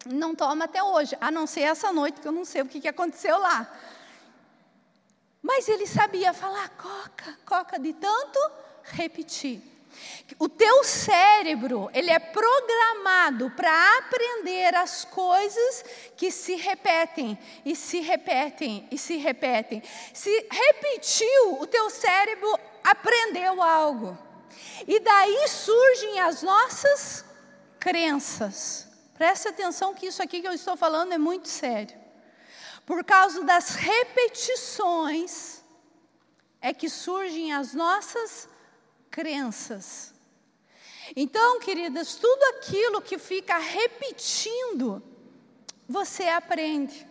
Não 0.06 0.34
toma 0.34 0.66
até 0.66 0.82
hoje, 0.82 1.16
a 1.20 1.30
não 1.30 1.46
ser 1.46 1.62
essa 1.62 1.92
noite, 1.92 2.20
que 2.20 2.28
eu 2.28 2.32
não 2.32 2.44
sei 2.44 2.62
o 2.62 2.66
que, 2.66 2.80
que 2.80 2.88
aconteceu 2.88 3.38
lá. 3.38 3.70
Mas 5.42 5.68
ele 5.68 5.86
sabia 5.86 6.32
falar 6.32 6.68
coca, 6.70 7.38
coca 7.44 7.78
de 7.78 7.92
tanto 7.94 8.38
repetir. 8.84 9.77
O 10.38 10.48
teu 10.48 10.84
cérebro, 10.84 11.90
ele 11.94 12.10
é 12.10 12.18
programado 12.18 13.50
para 13.50 13.98
aprender 13.98 14.74
as 14.74 15.04
coisas 15.04 15.84
que 16.16 16.30
se 16.30 16.54
repetem 16.54 17.38
e 17.64 17.74
se 17.74 18.00
repetem 18.00 18.86
e 18.90 18.98
se 18.98 19.16
repetem. 19.16 19.82
Se 20.12 20.30
repetiu, 20.50 21.60
o 21.60 21.66
teu 21.66 21.88
cérebro 21.90 22.58
aprendeu 22.84 23.62
algo. 23.62 24.18
E 24.86 25.00
daí 25.00 25.48
surgem 25.48 26.20
as 26.20 26.42
nossas 26.42 27.24
crenças. 27.80 28.86
Preste 29.14 29.48
atenção 29.48 29.94
que 29.94 30.06
isso 30.06 30.22
aqui 30.22 30.40
que 30.40 30.48
eu 30.48 30.52
estou 30.52 30.76
falando 30.76 31.12
é 31.12 31.18
muito 31.18 31.48
sério. 31.48 31.96
Por 32.86 33.04
causa 33.04 33.42
das 33.44 33.74
repetições 33.74 35.64
é 36.60 36.72
que 36.72 36.88
surgem 36.88 37.52
as 37.52 37.74
nossas 37.74 38.48
crenças. 39.10 40.14
Então, 41.16 41.60
queridas, 41.60 42.16
tudo 42.16 42.42
aquilo 42.56 43.00
que 43.00 43.18
fica 43.18 43.56
repetindo, 43.58 45.02
você 45.88 46.28
aprende. 46.28 47.06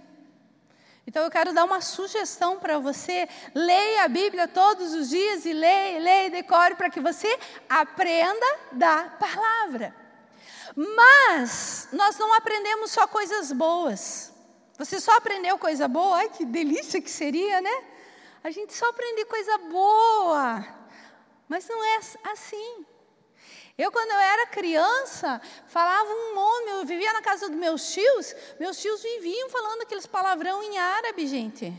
Então 1.07 1.23
eu 1.23 1.31
quero 1.31 1.53
dar 1.53 1.63
uma 1.63 1.79
sugestão 1.79 2.59
para 2.59 2.79
você. 2.79 3.29
Leia 3.55 4.03
a 4.03 4.07
Bíblia 4.09 4.45
todos 4.45 4.93
os 4.93 5.09
dias 5.09 5.45
e 5.45 5.53
leia, 5.53 5.99
leia 5.99 6.27
e 6.27 6.29
decore 6.29 6.75
para 6.75 6.89
que 6.89 6.99
você 6.99 7.39
aprenda 7.69 8.45
da 8.73 9.05
palavra. 9.17 9.95
Mas 10.75 11.87
nós 11.93 12.17
não 12.17 12.33
aprendemos 12.33 12.91
só 12.91 13.07
coisas 13.07 13.53
boas. 13.53 14.33
Você 14.77 14.99
só 14.99 15.15
aprendeu 15.15 15.57
coisa 15.57 15.87
boa? 15.87 16.17
Ai, 16.17 16.29
que 16.29 16.45
delícia 16.45 17.01
que 17.01 17.09
seria, 17.09 17.61
né? 17.61 17.83
A 18.43 18.51
gente 18.51 18.73
só 18.73 18.87
aprende 18.89 19.25
coisa 19.25 19.57
boa. 19.59 20.76
Mas 21.47 21.67
não 21.67 21.83
é 21.83 21.99
assim. 22.31 22.85
Eu, 23.77 23.91
quando 23.91 24.09
eu 24.09 24.17
era 24.17 24.47
criança, 24.47 25.39
falava 25.67 26.09
um 26.09 26.33
nome, 26.33 26.71
eu 26.71 26.85
vivia 26.85 27.13
na 27.13 27.21
casa 27.21 27.47
dos 27.47 27.57
meus 27.59 27.91
tios, 27.91 28.35
meus 28.59 28.79
tios 28.79 29.03
viviam 29.03 29.49
falando 29.49 29.83
aqueles 29.83 30.07
palavrão 30.07 30.63
em 30.63 30.79
árabe, 30.79 31.27
gente. 31.27 31.71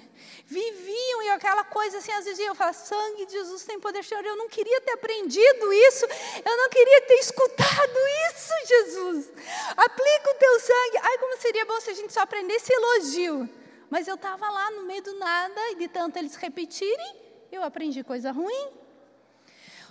Viviam, 0.46 1.22
e 1.25 1.30
aquela 1.30 1.64
coisa 1.64 1.98
assim, 1.98 2.12
às 2.12 2.25
vezes 2.25 2.38
eu 2.38 2.54
falava, 2.54 2.76
sangue 2.76 3.26
de 3.26 3.32
Jesus 3.32 3.64
tem 3.64 3.80
poder, 3.80 4.04
Senhor, 4.04 4.25
eu 4.25 4.37
não 4.37 4.48
queria 4.48 4.80
ter 4.80 4.92
aprendido 4.92 5.72
isso, 5.72 6.06
eu 6.44 6.56
não 6.56 6.68
queria 6.70 7.02
ter 7.02 7.14
escutado 7.14 7.98
isso, 8.30 8.52
Jesus. 8.68 9.32
Aplica 9.76 10.30
o 10.30 10.34
teu 10.34 10.60
sangue. 10.60 10.98
Ai, 11.02 11.18
como 11.18 11.37
seria 11.38 11.66
bom 11.66 11.80
se 11.80 11.90
a 11.90 11.94
gente 11.94 12.12
só 12.12 12.20
aprendesse 12.20 12.72
elogio. 12.72 13.48
Mas 13.90 14.06
eu 14.06 14.14
estava 14.14 14.48
lá 14.48 14.70
no 14.70 14.84
meio 14.84 15.02
do 15.02 15.18
nada, 15.18 15.60
e 15.72 15.75
de 15.75 15.88
tanto 15.88 16.16
eles 16.16 16.37
repetirem, 16.37 17.16
eu 17.50 17.64
aprendi 17.64 18.04
coisa 18.04 18.30
ruim. 18.30 18.88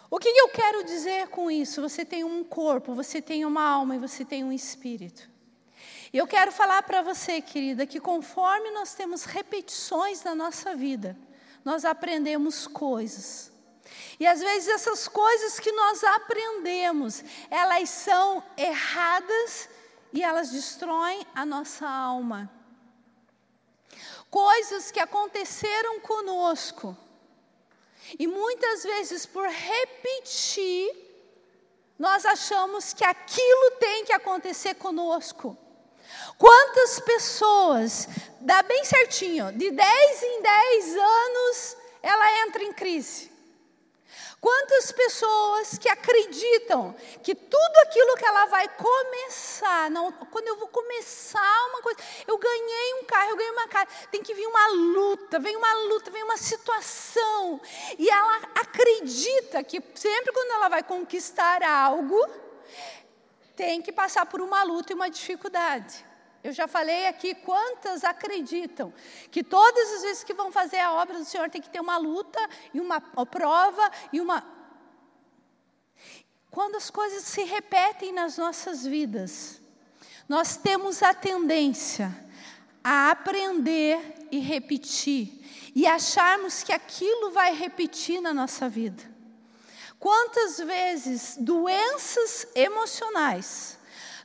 O 0.10 0.20
que 0.20 0.30
eu 0.30 0.50
quero 0.50 0.84
dizer 0.86 1.28
com 1.28 1.52
isso? 1.52 1.82
Você 1.82 2.06
tem 2.06 2.24
um 2.24 2.44
corpo, 2.44 2.94
você 2.94 3.22
tem 3.22 3.44
uma 3.44 3.64
alma 3.64 3.96
e 3.96 4.00
você 4.00 4.24
tem 4.24 4.44
um 4.44 4.52
espírito. 4.52 5.30
E 6.14 6.18
eu 6.18 6.26
quero 6.26 6.52
falar 6.52 6.82
para 6.84 7.02
você, 7.02 7.42
querida, 7.42 7.86
que 7.86 8.00
conforme 8.00 8.72
nós 8.72 8.94
temos 8.94 9.26
repetições 9.26 10.24
na 10.24 10.34
nossa 10.34 10.74
vida, 10.74 11.18
nós 11.66 11.84
aprendemos 11.84 12.66
coisas. 12.66 13.52
E 14.18 14.26
às 14.26 14.40
vezes 14.40 14.70
essas 14.70 15.08
coisas 15.08 15.60
que 15.60 15.72
nós 15.72 16.04
aprendemos, 16.04 17.24
elas 17.50 17.90
são 17.90 18.42
erradas 18.56 19.70
e 20.14 20.24
elas 20.24 20.50
destroem 20.50 21.28
a 21.36 21.46
nossa 21.46 21.88
alma. 21.88 22.50
Coisas 24.30 24.90
que 24.92 25.00
aconteceram 25.00 26.00
conosco 26.00 26.98
e 28.18 28.28
muitas 28.28 28.84
vezes, 28.84 29.26
por 29.26 29.48
repetir, 29.48 31.08
nós 31.98 32.26
achamos 32.26 32.94
que 32.94 33.04
aquilo 33.04 33.72
tem 33.80 34.06
que 34.06 34.14
acontecer 34.14 34.76
conosco. 34.76 35.58
Quantas 36.38 37.00
pessoas, 37.00 38.08
dá 38.40 38.62
bem 38.64 38.84
certinho, 38.86 39.52
de 39.52 39.72
10 39.72 40.24
em 40.24 40.42
10 40.42 40.96
anos, 40.96 41.78
ela 42.02 42.46
entra 42.46 42.64
em 42.64 42.72
crise. 42.72 43.32
Quantas 44.40 44.92
pessoas 44.92 45.80
que 45.80 45.90
acreditam 45.90 46.96
que 47.24 47.34
tudo 47.34 47.78
aquilo 47.84 48.16
que 48.16 48.26
ela 48.26 48.46
vai 48.46 48.70
começar, 48.70 49.90
não, 49.90 50.12
quando 50.12 50.48
eu 50.48 50.58
vou 50.58 50.68
começar 50.68 51.66
uma 51.70 51.82
coisa, 51.82 52.00
eu 52.28 52.38
ganhei 52.38 52.94
um 53.02 53.04
carro, 53.06 53.32
eu 53.32 53.36
ganhei 53.36 53.52
uma 53.52 53.68
casa, 53.68 53.88
tem 54.12 54.22
que 54.22 54.36
vir 54.36 54.46
uma 54.46 54.68
luta, 54.68 55.40
vem 55.40 55.56
uma 55.56 55.74
luta, 55.74 56.12
vem 56.12 56.24
uma 56.24 56.38
situação, 56.38 57.60
e 57.98 58.08
ela 58.08 58.38
acredita 58.56 59.64
que 59.64 59.82
sempre 59.96 60.32
quando 60.32 60.52
ela 60.52 60.70
vai 60.70 60.84
conquistar 60.84 61.64
algo, 61.64 62.24
tem 63.56 63.82
que 63.82 63.92
passar 63.92 64.28
por 64.28 64.40
uma 64.40 64.62
luta 64.62 64.94
e 64.94 64.96
uma 64.96 65.10
dificuldade. 65.10 66.07
Eu 66.48 66.54
já 66.54 66.66
falei 66.66 67.08
aqui 67.08 67.36
quantas 67.36 68.06
acreditam 68.06 68.94
que 69.30 69.44
todas 69.44 69.96
as 69.96 70.02
vezes 70.02 70.24
que 70.24 70.34
vão 70.34 70.50
fazer 70.50 70.80
a 70.80 70.94
obra 70.94 71.18
do 71.18 71.26
Senhor 71.26 71.50
tem 71.50 71.62
que 71.62 71.70
ter 71.70 71.82
uma 71.82 71.98
luta 71.98 72.40
e 72.74 72.80
uma 72.80 73.02
prova 73.02 73.92
e 74.14 74.22
uma. 74.22 74.42
Quando 76.50 76.78
as 76.78 76.90
coisas 76.90 77.24
se 77.24 77.44
repetem 77.44 78.14
nas 78.14 78.38
nossas 78.38 78.86
vidas, 78.86 79.62
nós 80.30 80.56
temos 80.56 81.04
a 81.04 81.14
tendência 81.14 82.16
a 82.82 83.12
aprender 83.12 84.00
e 84.32 84.40
repetir 84.40 85.44
e 85.76 85.86
acharmos 85.86 86.64
que 86.64 86.72
aquilo 86.72 87.32
vai 87.32 87.54
repetir 87.54 88.22
na 88.22 88.34
nossa 88.34 88.70
vida. 88.70 89.04
Quantas 90.00 90.60
vezes 90.60 91.36
doenças 91.38 92.48
emocionais, 92.56 93.77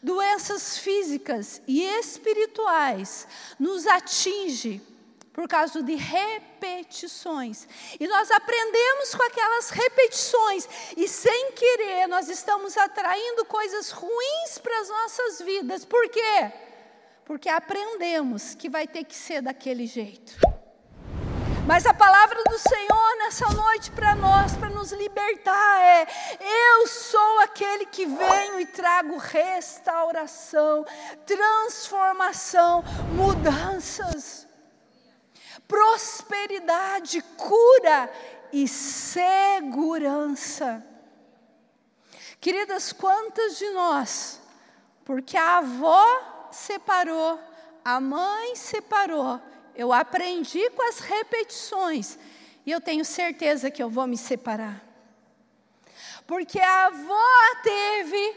doenças 0.02 0.78
físicas 0.78 1.62
e 1.66 1.82
espirituais 1.82 3.26
nos 3.58 3.86
atinge 3.86 4.82
por 5.32 5.48
causa 5.48 5.82
de 5.82 5.94
repetições. 5.94 7.66
E 7.98 8.06
nós 8.06 8.30
aprendemos 8.30 9.14
com 9.14 9.22
aquelas 9.22 9.70
repetições 9.70 10.68
e 10.96 11.08
sem 11.08 11.52
querer 11.52 12.06
nós 12.06 12.28
estamos 12.28 12.76
atraindo 12.76 13.44
coisas 13.46 13.90
ruins 13.90 14.58
para 14.62 14.80
as 14.80 14.88
nossas 14.88 15.40
vidas. 15.40 15.84
Por 15.84 16.08
quê? 16.08 16.52
Porque 17.24 17.48
aprendemos 17.48 18.54
que 18.54 18.68
vai 18.68 18.86
ter 18.86 19.04
que 19.04 19.14
ser 19.14 19.40
daquele 19.40 19.86
jeito. 19.86 20.51
Mas 21.64 21.86
a 21.86 21.94
palavra 21.94 22.42
do 22.42 22.58
Senhor 22.58 23.18
nessa 23.18 23.48
noite 23.50 23.92
para 23.92 24.16
nós, 24.16 24.56
para 24.56 24.68
nos 24.68 24.90
libertar, 24.90 25.80
é: 25.80 26.08
Eu 26.40 26.88
sou 26.88 27.38
aquele 27.40 27.86
que 27.86 28.04
venho 28.04 28.58
e 28.60 28.66
trago 28.66 29.16
restauração, 29.16 30.84
transformação, 31.24 32.82
mudanças, 33.14 34.48
prosperidade, 35.68 37.22
cura 37.36 38.12
e 38.52 38.66
segurança. 38.66 39.64
Queridas, 42.40 42.92
quantas 42.92 43.56
de 43.56 43.70
nós, 43.70 44.40
porque 45.04 45.36
a 45.36 45.58
avó 45.58 46.48
separou, 46.50 47.38
a 47.84 48.00
mãe 48.00 48.56
separou, 48.56 49.40
eu 49.74 49.92
aprendi 49.92 50.70
com 50.70 50.88
as 50.88 50.98
repetições 50.98 52.18
e 52.64 52.70
eu 52.70 52.80
tenho 52.80 53.04
certeza 53.04 53.70
que 53.70 53.82
eu 53.82 53.90
vou 53.90 54.06
me 54.06 54.16
separar. 54.16 54.82
Porque 56.26 56.58
a 56.60 56.86
avó 56.86 57.62
teve 57.62 58.36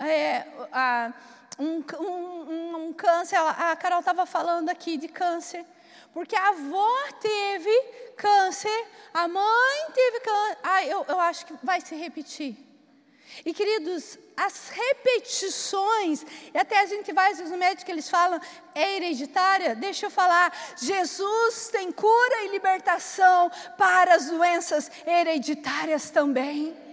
é, 0.00 0.46
a, 0.72 1.12
um, 1.58 1.82
um, 2.00 2.76
um, 2.76 2.92
câncer, 2.92 3.36
a 3.36 3.74
Carol 3.76 4.00
estava 4.00 4.26
falando 4.26 4.68
aqui 4.68 4.96
de 4.96 5.08
câncer. 5.08 5.64
Porque 6.12 6.36
a 6.36 6.48
avó 6.48 7.12
teve 7.20 7.82
câncer, 8.16 8.86
a 9.12 9.28
mãe 9.28 9.90
teve 9.94 10.20
câncer. 10.20 10.58
Ah, 10.62 10.84
eu, 10.84 11.04
eu 11.08 11.20
acho 11.20 11.46
que 11.46 11.54
vai 11.62 11.80
se 11.80 11.94
repetir. 11.94 12.67
E 13.44 13.52
queridos, 13.52 14.18
as 14.36 14.68
repetições, 14.68 16.24
e 16.54 16.58
até 16.58 16.80
a 16.80 16.86
gente 16.86 17.12
vai, 17.12 17.32
às 17.32 17.38
vezes 17.38 17.52
no 17.52 17.58
médico 17.58 17.90
eles 17.90 18.08
falam, 18.08 18.40
é 18.74 18.96
hereditária. 18.96 19.74
Deixa 19.74 20.06
eu 20.06 20.10
falar, 20.10 20.52
Jesus 20.76 21.68
tem 21.70 21.90
cura 21.90 22.44
e 22.44 22.48
libertação 22.48 23.50
para 23.76 24.14
as 24.14 24.26
doenças 24.26 24.90
hereditárias 25.06 26.10
também. 26.10 26.87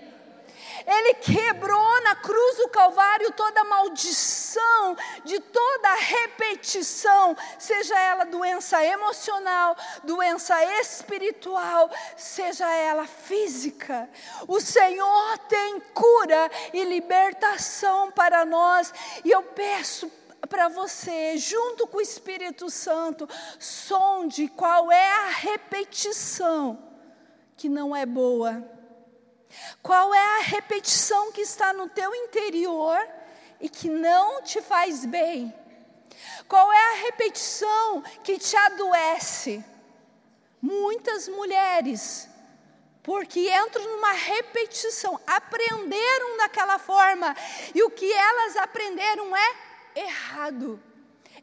Ele 0.86 1.15
quebrou 1.15 2.04
na 2.04 2.15
cruz 2.15 2.58
do 2.58 2.70
Calvário 2.70 3.32
toda 3.32 3.63
maldição 3.63 4.96
de 5.24 5.39
toda 5.39 5.96
repetição, 5.96 7.36
seja 7.58 7.98
ela 8.00 8.24
doença 8.25 8.84
emocional, 8.86 9.75
doença 10.04 10.63
espiritual, 10.82 11.89
seja 12.15 12.70
ela 12.72 13.08
física. 13.08 14.10
O 14.48 14.60
Senhor 14.60 15.38
tem 15.50 15.80
cura 15.94 16.51
e 16.74 16.84
libertação 16.84 18.12
para 18.12 18.46
nós, 18.46 18.94
e 19.24 19.32
eu 19.32 19.42
peço 19.42 20.12
para 20.48 20.68
você, 20.68 21.38
junto 21.38 21.88
com 21.88 21.98
o 21.98 22.01
Espírito 22.01 22.70
Santo, 22.70 23.27
sonde 23.58 24.48
qual 24.48 24.92
é 24.92 25.12
a 25.12 25.30
repetição 25.30 26.77
que 27.58 27.68
não 27.68 27.96
é 27.96 28.06
boa 28.06 28.75
qual 29.82 30.14
é 30.14 30.40
a 30.40 30.44
repetição 30.44 31.32
que 31.32 31.42
está 31.42 31.74
no 31.74 31.90
teu 31.90 32.14
interior 32.14 32.98
e 33.60 33.70
que 33.70 33.90
não 33.90 34.42
te 34.42 34.62
faz 34.62 35.06
bem? 35.06 35.54
Qual 36.48 36.72
é 36.72 36.92
a 36.92 37.02
repetição 37.06 38.02
que 38.24 38.38
te 38.38 38.56
adoece? 38.56 39.64
Muitas 40.62 41.28
mulheres, 41.28 42.28
porque 43.04 43.52
entram 43.54 43.84
numa 43.84 44.14
repetição, 44.14 45.20
aprenderam 45.28 46.38
daquela 46.38 46.80
forma, 46.80 47.36
e 47.74 47.84
o 47.84 47.92
que 47.92 48.12
elas 48.12 48.58
aprenderam 48.58 49.36
é 49.36 49.56
errado 49.96 50.82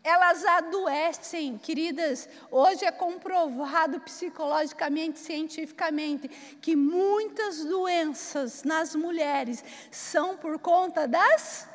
elas 0.05 0.45
adoecem, 0.45 1.57
queridas. 1.59 2.29
Hoje 2.51 2.85
é 2.85 2.91
comprovado 2.91 4.01
psicologicamente, 4.01 5.19
cientificamente, 5.19 6.29
que 6.61 6.75
muitas 6.75 7.65
doenças 7.65 8.65
nas 8.65 8.95
mulheres 8.95 9.63
são 9.91 10.37
por 10.37 10.59
conta 10.59 11.07
das 11.07 11.69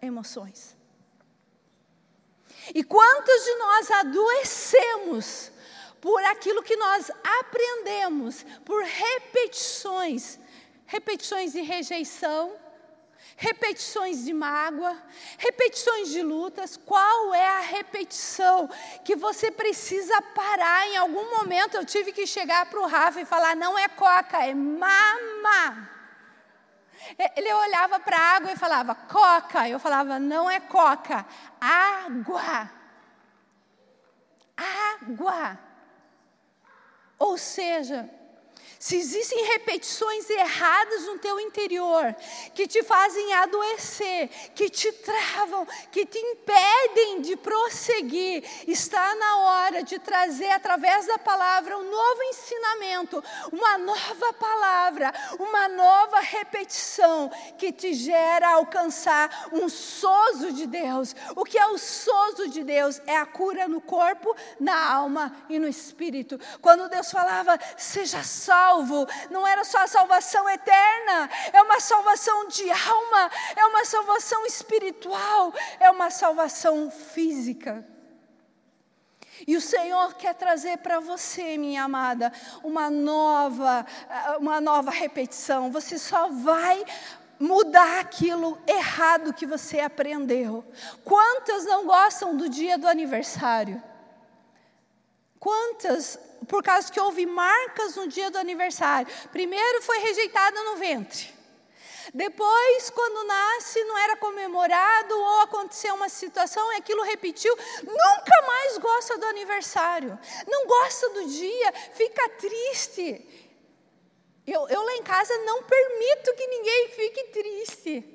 emoções. 0.00 0.76
E 2.74 2.84
quantos 2.84 3.44
de 3.44 3.54
nós 3.56 3.90
adoecemos 3.90 5.50
por 6.00 6.22
aquilo 6.24 6.62
que 6.62 6.76
nós 6.76 7.10
aprendemos, 7.40 8.44
por 8.64 8.82
repetições, 8.82 10.38
repetições 10.86 11.52
de 11.52 11.62
rejeição, 11.62 12.56
repetições 13.36 14.24
de 14.24 14.32
mágoa, 14.32 14.96
repetições 15.38 16.10
de 16.10 16.22
lutas. 16.22 16.76
Qual 16.76 17.34
é 17.34 17.46
a 17.46 17.60
repetição 17.60 18.68
que 19.04 19.16
você 19.16 19.50
precisa 19.50 20.20
parar? 20.22 20.86
Em 20.88 20.96
algum 20.96 21.36
momento 21.36 21.76
eu 21.76 21.84
tive 21.84 22.12
que 22.12 22.26
chegar 22.26 22.66
para 22.66 22.80
o 22.80 22.86
Rafa 22.86 23.20
e 23.20 23.24
falar: 23.24 23.56
não 23.56 23.78
é 23.78 23.88
coca, 23.88 24.44
é 24.44 24.54
mama. 24.54 25.90
Ele 27.36 27.52
olhava 27.52 28.00
para 28.00 28.16
a 28.16 28.36
água 28.36 28.52
e 28.52 28.56
falava: 28.56 28.94
coca. 28.94 29.68
Eu 29.68 29.78
falava: 29.78 30.18
não 30.18 30.50
é 30.50 30.60
coca, 30.60 31.26
água. 31.60 32.70
Água. 34.56 35.58
Ou 37.18 37.36
seja, 37.36 38.08
se 38.84 38.96
existem 38.96 39.46
repetições 39.46 40.28
erradas 40.28 41.06
no 41.06 41.18
teu 41.18 41.40
interior, 41.40 42.14
que 42.52 42.66
te 42.66 42.82
fazem 42.82 43.32
adoecer, 43.32 44.28
que 44.54 44.68
te 44.68 44.92
travam, 44.92 45.66
que 45.90 46.04
te 46.04 46.18
impedem 46.18 47.22
de 47.22 47.34
prosseguir, 47.34 48.44
está 48.68 49.14
na 49.14 49.36
hora 49.38 49.82
de 49.82 49.98
trazer 49.98 50.50
através 50.50 51.06
da 51.06 51.18
palavra 51.18 51.78
um 51.78 51.90
novo 51.90 52.22
ensinamento, 52.24 53.24
uma 53.50 53.78
nova 53.78 54.34
palavra, 54.34 55.14
uma 55.38 55.66
nova 55.66 56.20
repetição 56.20 57.30
que 57.56 57.72
te 57.72 57.94
gera 57.94 58.50
alcançar 58.50 59.48
um 59.50 59.66
sozo 59.66 60.52
de 60.52 60.66
Deus. 60.66 61.16
O 61.34 61.42
que 61.42 61.56
é 61.56 61.66
o 61.68 61.78
sozo 61.78 62.48
de 62.48 62.62
Deus? 62.62 63.00
É 63.06 63.16
a 63.16 63.24
cura 63.24 63.66
no 63.66 63.80
corpo, 63.80 64.36
na 64.60 64.92
alma 64.92 65.34
e 65.48 65.58
no 65.58 65.66
espírito. 65.66 66.38
Quando 66.60 66.90
Deus 66.90 67.10
falava, 67.10 67.58
seja 67.78 68.22
salvo, 68.22 68.73
salvo, 68.74 69.06
não 69.30 69.46
era 69.46 69.64
só 69.64 69.78
a 69.78 69.86
salvação 69.86 70.48
eterna, 70.48 71.30
é 71.52 71.62
uma 71.62 71.78
salvação 71.78 72.48
de 72.48 72.68
alma, 72.70 73.30
é 73.54 73.64
uma 73.66 73.84
salvação 73.84 74.44
espiritual, 74.46 75.52
é 75.78 75.90
uma 75.90 76.10
salvação 76.10 76.90
física. 76.90 77.86
E 79.46 79.56
o 79.56 79.60
Senhor 79.60 80.14
quer 80.14 80.34
trazer 80.34 80.78
para 80.78 81.00
você, 81.00 81.58
minha 81.58 81.84
amada, 81.84 82.32
uma 82.62 82.88
nova, 82.88 83.84
uma 84.38 84.60
nova 84.60 84.90
repetição. 84.90 85.70
Você 85.72 85.98
só 85.98 86.28
vai 86.28 86.84
mudar 87.38 88.00
aquilo 88.00 88.58
errado 88.66 89.34
que 89.34 89.44
você 89.44 89.80
aprendeu. 89.80 90.64
Quantas 91.04 91.64
não 91.64 91.84
gostam 91.84 92.36
do 92.36 92.48
dia 92.48 92.78
do 92.78 92.86
aniversário? 92.86 93.82
Quantas 95.38 96.18
por 96.48 96.62
causa 96.62 96.90
que 96.92 97.00
houve 97.00 97.26
marcas 97.26 97.96
no 97.96 98.08
dia 98.08 98.30
do 98.30 98.38
aniversário. 98.38 99.12
Primeiro 99.32 99.82
foi 99.82 99.98
rejeitada 99.98 100.62
no 100.64 100.76
ventre. 100.76 101.34
Depois, 102.12 102.90
quando 102.90 103.26
nasce, 103.26 103.82
não 103.84 103.98
era 103.98 104.16
comemorado 104.16 105.18
ou 105.18 105.40
aconteceu 105.40 105.94
uma 105.94 106.08
situação 106.08 106.72
e 106.72 106.76
aquilo 106.76 107.02
repetiu, 107.02 107.56
nunca 107.82 108.42
mais 108.46 108.78
gosta 108.78 109.16
do 109.18 109.26
aniversário, 109.26 110.18
não 110.46 110.66
gosta 110.66 111.08
do 111.10 111.26
dia, 111.26 111.72
fica 111.94 112.28
triste. 112.30 113.50
Eu, 114.46 114.68
eu 114.68 114.82
lá 114.82 114.92
em 114.96 115.02
casa 115.02 115.36
não 115.38 115.62
permito 115.62 116.34
que 116.34 116.46
ninguém 116.46 116.88
fique 116.90 117.24
triste. 117.24 118.10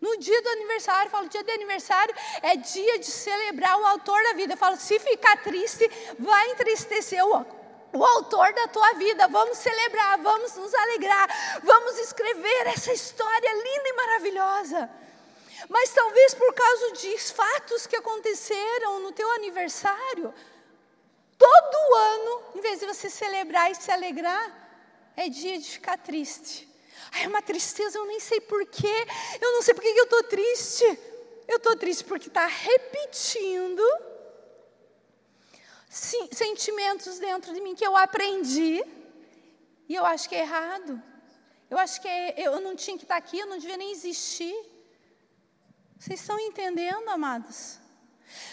No 0.00 0.16
dia 0.16 0.40
do 0.42 0.48
aniversário, 0.48 1.06
eu 1.06 1.10
falo, 1.10 1.28
dia 1.28 1.44
de 1.44 1.50
aniversário 1.52 2.14
é 2.42 2.56
dia 2.56 2.98
de 2.98 3.06
celebrar 3.06 3.78
o 3.78 3.86
autor 3.86 4.20
da 4.24 4.32
vida. 4.32 4.54
Eu 4.54 4.56
falo, 4.56 4.76
se 4.76 4.98
ficar 4.98 5.42
triste, 5.42 5.88
vai 6.18 6.50
entristecer 6.52 7.24
o 7.24 7.59
o 7.92 8.04
autor 8.04 8.52
da 8.52 8.68
tua 8.68 8.92
vida. 8.94 9.28
Vamos 9.28 9.58
celebrar, 9.58 10.18
vamos 10.18 10.54
nos 10.54 10.74
alegrar, 10.74 11.60
vamos 11.62 11.98
escrever 11.98 12.66
essa 12.68 12.92
história 12.92 13.52
linda 13.52 13.88
e 13.88 13.92
maravilhosa. 13.92 14.90
Mas 15.68 15.90
talvez 15.90 16.34
por 16.34 16.52
causa 16.54 16.92
de 16.92 17.18
fatos 17.18 17.86
que 17.86 17.96
aconteceram 17.96 19.00
no 19.00 19.12
teu 19.12 19.30
aniversário, 19.32 20.32
todo 21.36 21.94
ano, 21.94 22.42
em 22.56 22.60
vez 22.60 22.80
de 22.80 22.86
você 22.86 23.10
celebrar 23.10 23.70
e 23.70 23.74
se 23.74 23.90
alegrar, 23.90 24.58
é 25.16 25.28
dia 25.28 25.58
de 25.58 25.70
ficar 25.70 25.98
triste. 25.98 26.68
Ai, 27.12 27.24
é 27.24 27.28
uma 27.28 27.42
tristeza, 27.42 27.98
eu 27.98 28.06
nem 28.06 28.20
sei 28.20 28.40
porquê. 28.40 29.06
Eu 29.40 29.52
não 29.52 29.62
sei 29.62 29.74
por 29.74 29.82
que 29.82 29.88
eu 29.88 30.04
estou 30.04 30.22
triste. 30.24 30.98
Eu 31.48 31.56
estou 31.56 31.76
triste 31.76 32.04
porque 32.04 32.28
está 32.28 32.46
repetindo 32.46 33.82
sentimentos 35.90 37.18
dentro 37.18 37.52
de 37.52 37.60
mim 37.60 37.74
que 37.74 37.84
eu 37.84 37.96
aprendi 37.96 38.80
e 39.88 39.94
eu 39.96 40.06
acho 40.06 40.28
que 40.28 40.36
é 40.36 40.42
errado. 40.42 41.02
Eu 41.68 41.76
acho 41.78 42.00
que 42.00 42.06
é, 42.06 42.34
eu 42.46 42.60
não 42.60 42.76
tinha 42.76 42.96
que 42.96 43.02
estar 43.02 43.16
aqui, 43.16 43.40
eu 43.40 43.46
não 43.46 43.58
devia 43.58 43.76
nem 43.76 43.90
existir. 43.90 44.54
Vocês 45.98 46.20
estão 46.20 46.38
entendendo, 46.38 47.08
amados? 47.08 47.79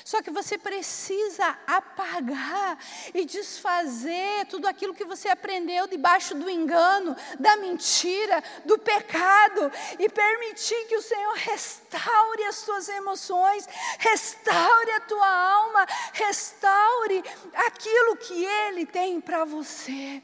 Só 0.03 0.21
que 0.21 0.31
você 0.31 0.57
precisa 0.57 1.57
apagar 1.65 2.77
e 3.13 3.25
desfazer 3.25 4.45
tudo 4.47 4.67
aquilo 4.67 4.93
que 4.93 5.05
você 5.05 5.29
aprendeu 5.29 5.87
debaixo 5.87 6.33
do 6.35 6.49
engano, 6.49 7.15
da 7.39 7.57
mentira, 7.57 8.43
do 8.65 8.77
pecado 8.77 9.71
e 9.99 10.09
permitir 10.09 10.87
que 10.87 10.95
o 10.95 11.01
Senhor 11.01 11.33
restaure 11.33 12.43
as 12.45 12.55
suas 12.55 12.87
emoções, 12.89 13.67
restaure 13.99 14.91
a 14.91 15.01
tua 15.01 15.27
alma, 15.27 15.85
restaure 16.13 17.23
aquilo 17.53 18.15
que 18.17 18.45
Ele 18.45 18.85
tem 18.85 19.19
para 19.19 19.45
você. 19.45 20.23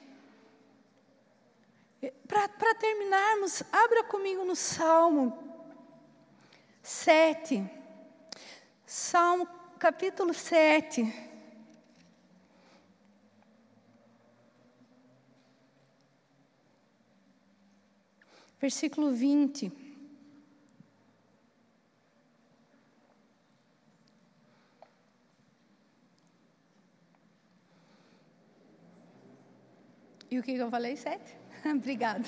Para 2.27 2.75
terminarmos, 2.75 3.63
abra 3.71 4.03
comigo 4.03 4.43
no 4.43 4.55
Salmo 4.55 5.37
7. 6.81 7.82
Salmo 8.85 9.47
capítulo 9.79 10.33
7. 10.33 11.31
Versículo 18.59 19.11
20. 19.11 19.83
E 30.33 30.39
o 30.39 30.41
que 30.41 30.53
eu 30.53 30.69
falei? 30.71 30.97
Sete? 30.97 31.37
Obrigada. 31.63 32.23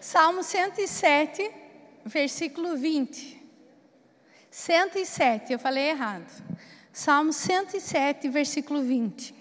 Salmo 0.00 0.42
107, 0.42 1.48
versículo 2.04 2.76
20. 2.76 3.35
107, 4.56 5.52
eu 5.52 5.58
falei 5.58 5.90
errado. 5.90 6.32
Salmo 6.90 7.30
107, 7.30 8.26
versículo 8.30 8.82
20. 8.82 9.34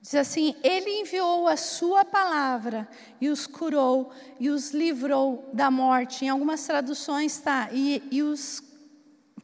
Diz 0.00 0.14
assim: 0.14 0.56
Ele 0.62 1.02
enviou 1.02 1.46
a 1.46 1.58
sua 1.58 2.06
palavra 2.06 2.88
e 3.20 3.28
os 3.28 3.46
curou 3.46 4.10
e 4.40 4.48
os 4.48 4.70
livrou 4.70 5.46
da 5.52 5.70
morte. 5.70 6.24
Em 6.24 6.30
algumas 6.30 6.64
traduções 6.64 7.34
está, 7.34 7.68
e, 7.72 8.02
e 8.10 8.22
os 8.22 8.62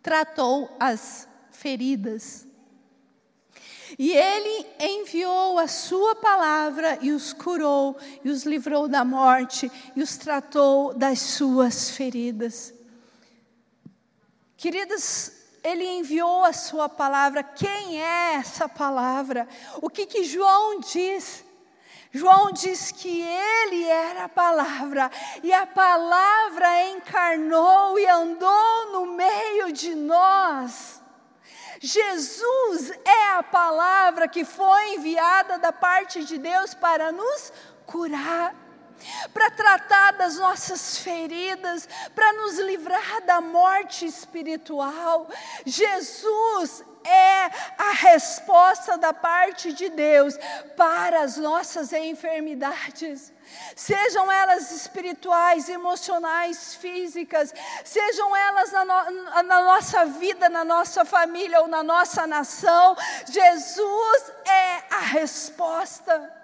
tratou 0.02 0.74
as 0.80 1.28
feridas. 1.50 2.48
E 3.98 4.12
ele 4.12 4.66
enviou 4.78 5.58
a 5.58 5.68
sua 5.68 6.14
palavra 6.14 6.98
e 7.00 7.12
os 7.12 7.32
curou, 7.32 7.96
e 8.24 8.30
os 8.30 8.44
livrou 8.44 8.88
da 8.88 9.04
morte, 9.04 9.70
e 9.94 10.02
os 10.02 10.16
tratou 10.16 10.94
das 10.94 11.20
suas 11.20 11.90
feridas. 11.90 12.72
Queridas, 14.56 15.32
ele 15.62 15.84
enviou 15.84 16.44
a 16.44 16.52
sua 16.52 16.88
palavra. 16.88 17.42
Quem 17.42 18.00
é 18.00 18.34
essa 18.34 18.68
palavra? 18.68 19.48
O 19.80 19.90
que, 19.90 20.06
que 20.06 20.24
João 20.24 20.80
diz? 20.80 21.44
João 22.12 22.52
diz 22.52 22.92
que 22.92 23.22
ele 23.22 23.84
era 23.84 24.24
a 24.24 24.28
palavra, 24.28 25.10
e 25.42 25.52
a 25.52 25.66
palavra 25.66 26.90
encarnou 26.90 27.98
e 27.98 28.06
andou 28.06 28.92
no 28.92 29.06
meio 29.14 29.72
de 29.72 29.94
nós. 29.94 31.01
Jesus 31.82 32.92
é 33.04 33.32
a 33.32 33.42
palavra 33.42 34.28
que 34.28 34.44
foi 34.44 34.94
enviada 34.94 35.58
da 35.58 35.72
parte 35.72 36.24
de 36.24 36.38
Deus 36.38 36.74
para 36.74 37.10
nos 37.10 37.52
curar 37.84 38.54
para 39.34 39.50
tratar 39.50 40.12
das 40.12 40.36
nossas 40.36 40.98
feridas, 40.98 41.88
para 42.14 42.32
nos 42.34 42.56
livrar 42.60 43.20
da 43.26 43.40
morte 43.40 44.06
espiritual. 44.06 45.28
Jesus 45.66 46.84
é 47.04 47.50
a 47.78 47.92
resposta 47.92 48.96
da 48.96 49.12
parte 49.12 49.72
de 49.72 49.88
Deus 49.88 50.38
para 50.76 51.22
as 51.22 51.36
nossas 51.36 51.92
enfermidades. 51.92 53.32
Sejam 53.76 54.30
elas 54.30 54.70
espirituais, 54.70 55.68
emocionais, 55.68 56.74
físicas, 56.74 57.52
sejam 57.84 58.34
elas 58.34 58.72
na, 58.72 58.84
no, 58.84 59.42
na 59.42 59.62
nossa 59.62 60.06
vida, 60.06 60.48
na 60.48 60.64
nossa 60.64 61.04
família 61.04 61.60
ou 61.60 61.68
na 61.68 61.82
nossa 61.82 62.26
nação, 62.26 62.96
Jesus 63.30 64.32
é 64.46 64.94
a 64.94 65.00
resposta. 65.00 66.41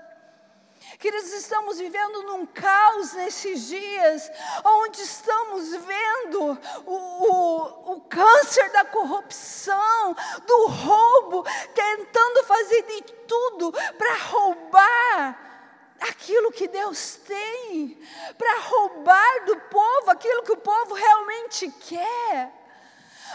Queridos, 0.99 1.33
estamos 1.33 1.79
vivendo 1.79 2.25
num 2.25 2.45
caos 2.45 3.13
nesses 3.13 3.69
dias, 3.69 4.29
onde 4.65 5.01
estamos 5.01 5.71
vendo 5.71 6.59
o, 6.87 6.93
o, 6.93 7.93
o 7.93 8.01
câncer 8.01 8.69
da 8.73 8.85
corrupção, 8.85 10.17
do 10.45 10.67
roubo, 10.67 11.45
tentando 11.73 12.43
fazer 12.47 12.83
de 12.83 13.03
tudo 13.29 13.71
para 13.97 14.15
roubar 14.25 15.95
aquilo 16.01 16.51
que 16.51 16.67
Deus 16.67 17.15
tem, 17.25 17.97
para 18.37 18.59
roubar 18.59 19.45
do 19.45 19.57
povo 19.57 20.11
aquilo 20.11 20.43
que 20.43 20.53
o 20.53 20.57
povo 20.57 20.95
realmente 20.95 21.71
quer. 21.79 22.58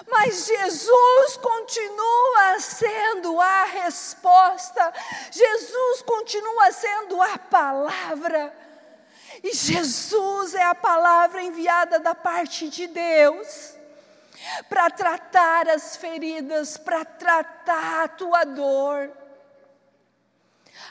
Mas 0.10 0.46
Jesus 0.46 1.38
continua 1.38 2.60
sendo 2.60 3.40
a 3.40 3.66
resposta, 3.66 4.94
Jesus 5.32 6.02
continua 6.02 6.72
sendo 6.72 7.22
a 7.22 7.38
palavra. 7.38 8.54
E 9.44 9.54
Jesus 9.54 10.56
é 10.56 10.64
a 10.64 10.76
palavra 10.76 11.44
enviada 11.44 12.00
da 12.00 12.16
parte 12.16 12.70
de 12.70 12.88
Deus 12.88 13.76
para 14.70 14.90
tratar 14.90 15.68
as 15.70 15.96
feridas, 15.96 16.78
para 16.78 17.04
tratar 17.04 18.04
a 18.04 18.08
tua 18.08 18.44
dor. 18.44 19.12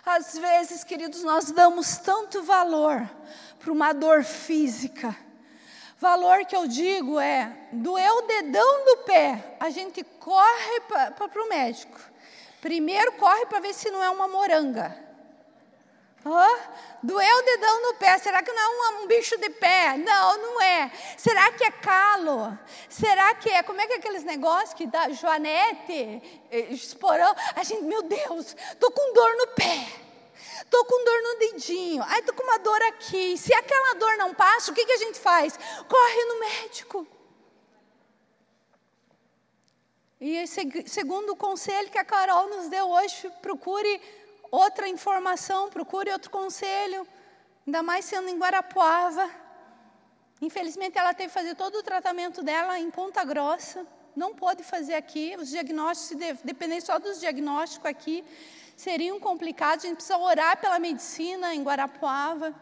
Às 0.04 0.36
vezes, 0.36 0.84
queridos, 0.84 1.22
nós 1.22 1.50
damos 1.50 1.96
tanto 1.98 2.42
valor 2.42 3.08
para 3.58 3.72
uma 3.72 3.92
dor 3.92 4.24
física 4.24 5.16
Valor 6.02 6.44
que 6.46 6.56
eu 6.56 6.66
digo 6.66 7.20
é: 7.20 7.56
doeu 7.70 8.16
o 8.16 8.22
dedão 8.22 8.84
do 8.86 8.96
pé, 9.04 9.54
a 9.60 9.70
gente 9.70 10.02
corre 10.02 10.80
para 10.80 11.42
o 11.44 11.48
médico. 11.48 11.96
Primeiro 12.60 13.12
corre 13.12 13.46
para 13.46 13.60
ver 13.60 13.72
se 13.72 13.88
não 13.88 14.02
é 14.02 14.10
uma 14.10 14.26
moranga. 14.26 14.98
Oh, 16.24 16.58
doeu 17.04 17.38
o 17.38 17.42
dedão 17.42 17.82
no 17.82 17.94
pé, 17.94 18.18
será 18.18 18.42
que 18.42 18.50
não 18.50 18.60
é 18.60 18.98
um, 18.98 19.04
um, 19.04 19.06
bicho 19.06 19.36
de 19.38 19.48
pé? 19.50 19.96
Não, 19.96 20.38
não 20.38 20.60
é. 20.60 20.90
Será 21.16 21.52
que 21.52 21.62
é 21.62 21.70
calo? 21.70 22.58
Será 22.88 23.36
que 23.36 23.48
é, 23.48 23.62
como 23.62 23.80
é 23.80 23.86
que 23.86 23.92
é 23.92 23.96
aqueles 23.98 24.24
negócios 24.24 24.74
que 24.74 24.88
dá 24.88 25.08
joanete, 25.10 26.20
eh, 26.50 26.66
esporão? 26.70 27.32
A 27.54 27.62
gente, 27.62 27.84
meu 27.84 28.02
Deus, 28.02 28.56
estou 28.72 28.90
com 28.90 29.14
dor 29.14 29.36
no 29.36 29.46
pé. 29.54 30.01
Estou 30.64 30.84
com 30.84 31.04
dor 31.04 31.22
no 31.22 31.38
dedinho. 31.38 32.02
Ai, 32.02 32.20
estou 32.20 32.34
com 32.34 32.42
uma 32.42 32.58
dor 32.58 32.80
aqui. 32.82 33.36
Se 33.36 33.52
aquela 33.54 33.94
dor 33.94 34.16
não 34.16 34.34
passa, 34.34 34.70
o 34.70 34.74
que, 34.74 34.84
que 34.84 34.92
a 34.92 34.98
gente 34.98 35.18
faz? 35.18 35.58
Corre 35.88 36.24
no 36.24 36.40
médico. 36.40 37.06
E 40.20 40.46
segundo 40.46 41.32
o 41.32 41.36
conselho 41.36 41.90
que 41.90 41.98
a 41.98 42.04
Carol 42.04 42.48
nos 42.48 42.68
deu 42.68 42.88
hoje, 42.88 43.28
procure 43.42 44.00
outra 44.52 44.86
informação, 44.88 45.68
procure 45.68 46.12
outro 46.12 46.30
conselho, 46.30 47.04
ainda 47.66 47.82
mais 47.82 48.04
sendo 48.04 48.28
em 48.28 48.38
Guarapuava. 48.38 49.28
Infelizmente, 50.40 50.96
ela 50.96 51.12
teve 51.12 51.28
que 51.28 51.34
fazer 51.34 51.56
todo 51.56 51.76
o 51.78 51.82
tratamento 51.82 52.42
dela 52.42 52.78
em 52.78 52.90
Ponta 52.90 53.24
Grossa. 53.24 53.86
Não 54.14 54.34
pôde 54.34 54.62
fazer 54.62 54.94
aqui. 54.94 55.34
Os 55.38 55.48
diagnósticos, 55.48 56.20
se 56.20 56.34
depender 56.44 56.80
só 56.80 56.98
dos 56.98 57.18
diagnósticos 57.20 57.86
aqui, 57.86 58.24
seriam 58.76 59.18
complicados, 59.18 59.84
a 59.84 59.88
gente 59.88 59.96
precisa 59.96 60.18
orar 60.18 60.58
pela 60.60 60.78
medicina 60.78 61.54
em 61.54 61.62
Guarapuava. 61.62 62.54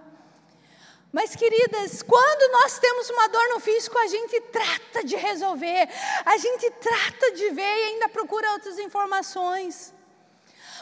Mas, 1.13 1.35
queridas, 1.35 2.03
quando 2.03 2.53
nós 2.53 2.79
temos 2.79 3.11
uma 3.11 3.29
dor 3.29 3.49
no 3.49 3.59
físico, 3.61 3.99
a 3.99 4.07
gente 4.07 4.41
trata 4.43 5.03
de 5.03 5.17
resolver, 5.17 5.89
a 6.25 6.37
gente 6.37 6.71
trata 6.73 7.33
de 7.33 7.51
ver 7.51 7.63
e 7.63 7.85
ainda 7.85 8.09
procura 8.09 8.53
outras 8.53 8.79
informações. 8.79 9.93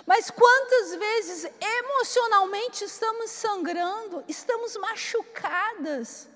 Mas 0.07 0.31
quantas 0.31 0.95
vezes 0.95 1.51
emocionalmente 1.61 2.85
estamos 2.85 3.31
sangrando, 3.31 4.23
estamos 4.29 4.77
machucadas, 4.77 6.29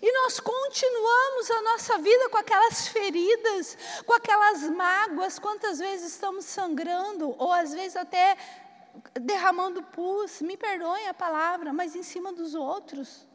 E 0.00 0.12
nós 0.12 0.40
continuamos 0.40 1.50
a 1.50 1.62
nossa 1.62 1.98
vida 1.98 2.28
com 2.28 2.38
aquelas 2.38 2.88
feridas, 2.88 3.78
com 4.04 4.12
aquelas 4.12 4.62
mágoas. 4.64 5.38
Quantas 5.38 5.78
vezes 5.78 6.12
estamos 6.12 6.44
sangrando, 6.44 7.34
ou 7.38 7.52
às 7.52 7.72
vezes 7.72 7.96
até 7.96 8.36
derramando 9.20 9.82
pus, 9.82 10.40
me 10.40 10.56
perdoem 10.56 11.08
a 11.08 11.14
palavra, 11.14 11.72
mas 11.72 11.94
em 11.94 12.02
cima 12.02 12.32
dos 12.32 12.54
outros. 12.54 13.26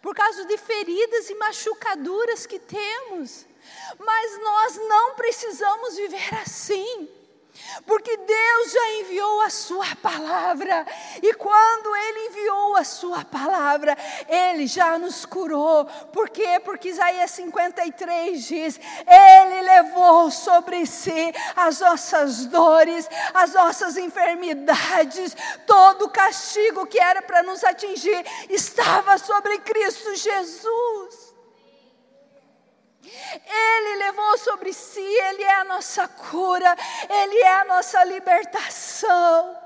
Por 0.00 0.14
causa 0.14 0.44
de 0.44 0.56
feridas 0.56 1.28
e 1.30 1.34
machucaduras 1.34 2.46
que 2.46 2.58
temos. 2.58 3.46
Mas 3.98 4.38
nós 4.42 4.76
não 4.88 5.14
precisamos 5.14 5.96
viver 5.96 6.34
assim. 6.42 7.08
Porque 7.86 8.16
Deus 8.16 8.72
já 8.72 8.92
enviou 9.00 9.42
a 9.42 9.50
Sua 9.50 9.96
palavra, 9.96 10.86
e 11.22 11.34
quando 11.34 11.94
Ele 11.94 12.28
enviou 12.28 12.76
a 12.76 12.84
Sua 12.84 13.24
palavra, 13.24 13.96
Ele 14.26 14.66
já 14.66 14.98
nos 14.98 15.26
curou. 15.26 15.84
Por 16.12 16.30
quê? 16.30 16.60
Porque 16.64 16.88
Isaías 16.88 17.30
53 17.32 18.42
diz: 18.42 18.80
Ele 19.06 19.62
levou 19.62 20.30
sobre 20.30 20.86
si 20.86 21.32
as 21.54 21.80
nossas 21.80 22.46
dores, 22.46 23.08
as 23.34 23.52
nossas 23.52 23.96
enfermidades, 23.98 25.36
todo 25.66 26.06
o 26.06 26.10
castigo 26.10 26.86
que 26.86 26.98
era 26.98 27.20
para 27.20 27.42
nos 27.42 27.62
atingir 27.62 28.24
estava 28.48 29.18
sobre 29.18 29.58
Cristo 29.58 30.14
Jesus. 30.14 31.23
Ele 33.46 33.96
levou 33.96 34.38
sobre 34.38 34.72
si, 34.72 35.00
Ele 35.00 35.42
é 35.42 35.54
a 35.54 35.64
nossa 35.64 36.08
cura, 36.08 36.76
Ele 37.08 37.38
é 37.38 37.60
a 37.60 37.64
nossa 37.64 38.02
libertação. 38.04 39.64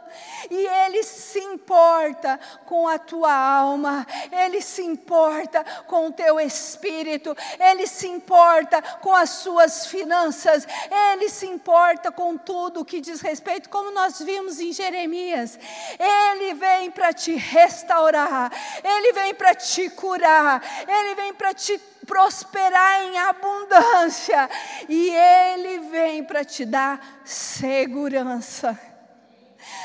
E 0.51 0.67
Ele 0.67 1.03
se 1.03 1.39
importa 1.39 2.39
com 2.65 2.89
a 2.89 2.99
tua 2.99 3.33
alma, 3.33 4.07
Ele 4.33 4.63
se 4.63 4.83
importa 4.83 5.65
com 5.87 6.07
o 6.07 6.13
teu 6.13 6.41
espírito, 6.41 7.37
Ele 7.59 7.87
se 7.87 8.07
importa 8.09 8.81
com 9.01 9.15
as 9.15 9.31
suas 9.31 9.87
finanças, 9.87 10.67
Ele 11.13 11.29
se 11.29 11.47
importa 11.47 12.11
com 12.11 12.37
tudo 12.37 12.85
que 12.85 13.01
diz 13.01 13.21
respeito, 13.21 13.69
como 13.69 13.91
nós 13.91 14.21
vimos 14.21 14.61
em 14.61 14.73
Jeremias. 14.73 15.59
Ele 15.99 16.55
vem 16.55 16.91
para 16.91 17.13
te 17.13 17.35
restaurar, 17.35 18.51
Ele 18.83 19.13
vem 19.13 19.35
para 19.35 19.55
te 19.55 19.91
curar, 19.91 20.63
Ele 20.89 21.15
vem 21.15 21.35
para 21.35 21.53
te 21.53 21.79
prosperar 22.09 23.03
em 23.03 23.19
abundância, 23.19 24.49
e 24.89 25.11
Ele 25.11 25.79
vem 25.91 26.25
para 26.25 26.43
te 26.43 26.65
dar 26.65 27.21
segurança. 27.23 28.77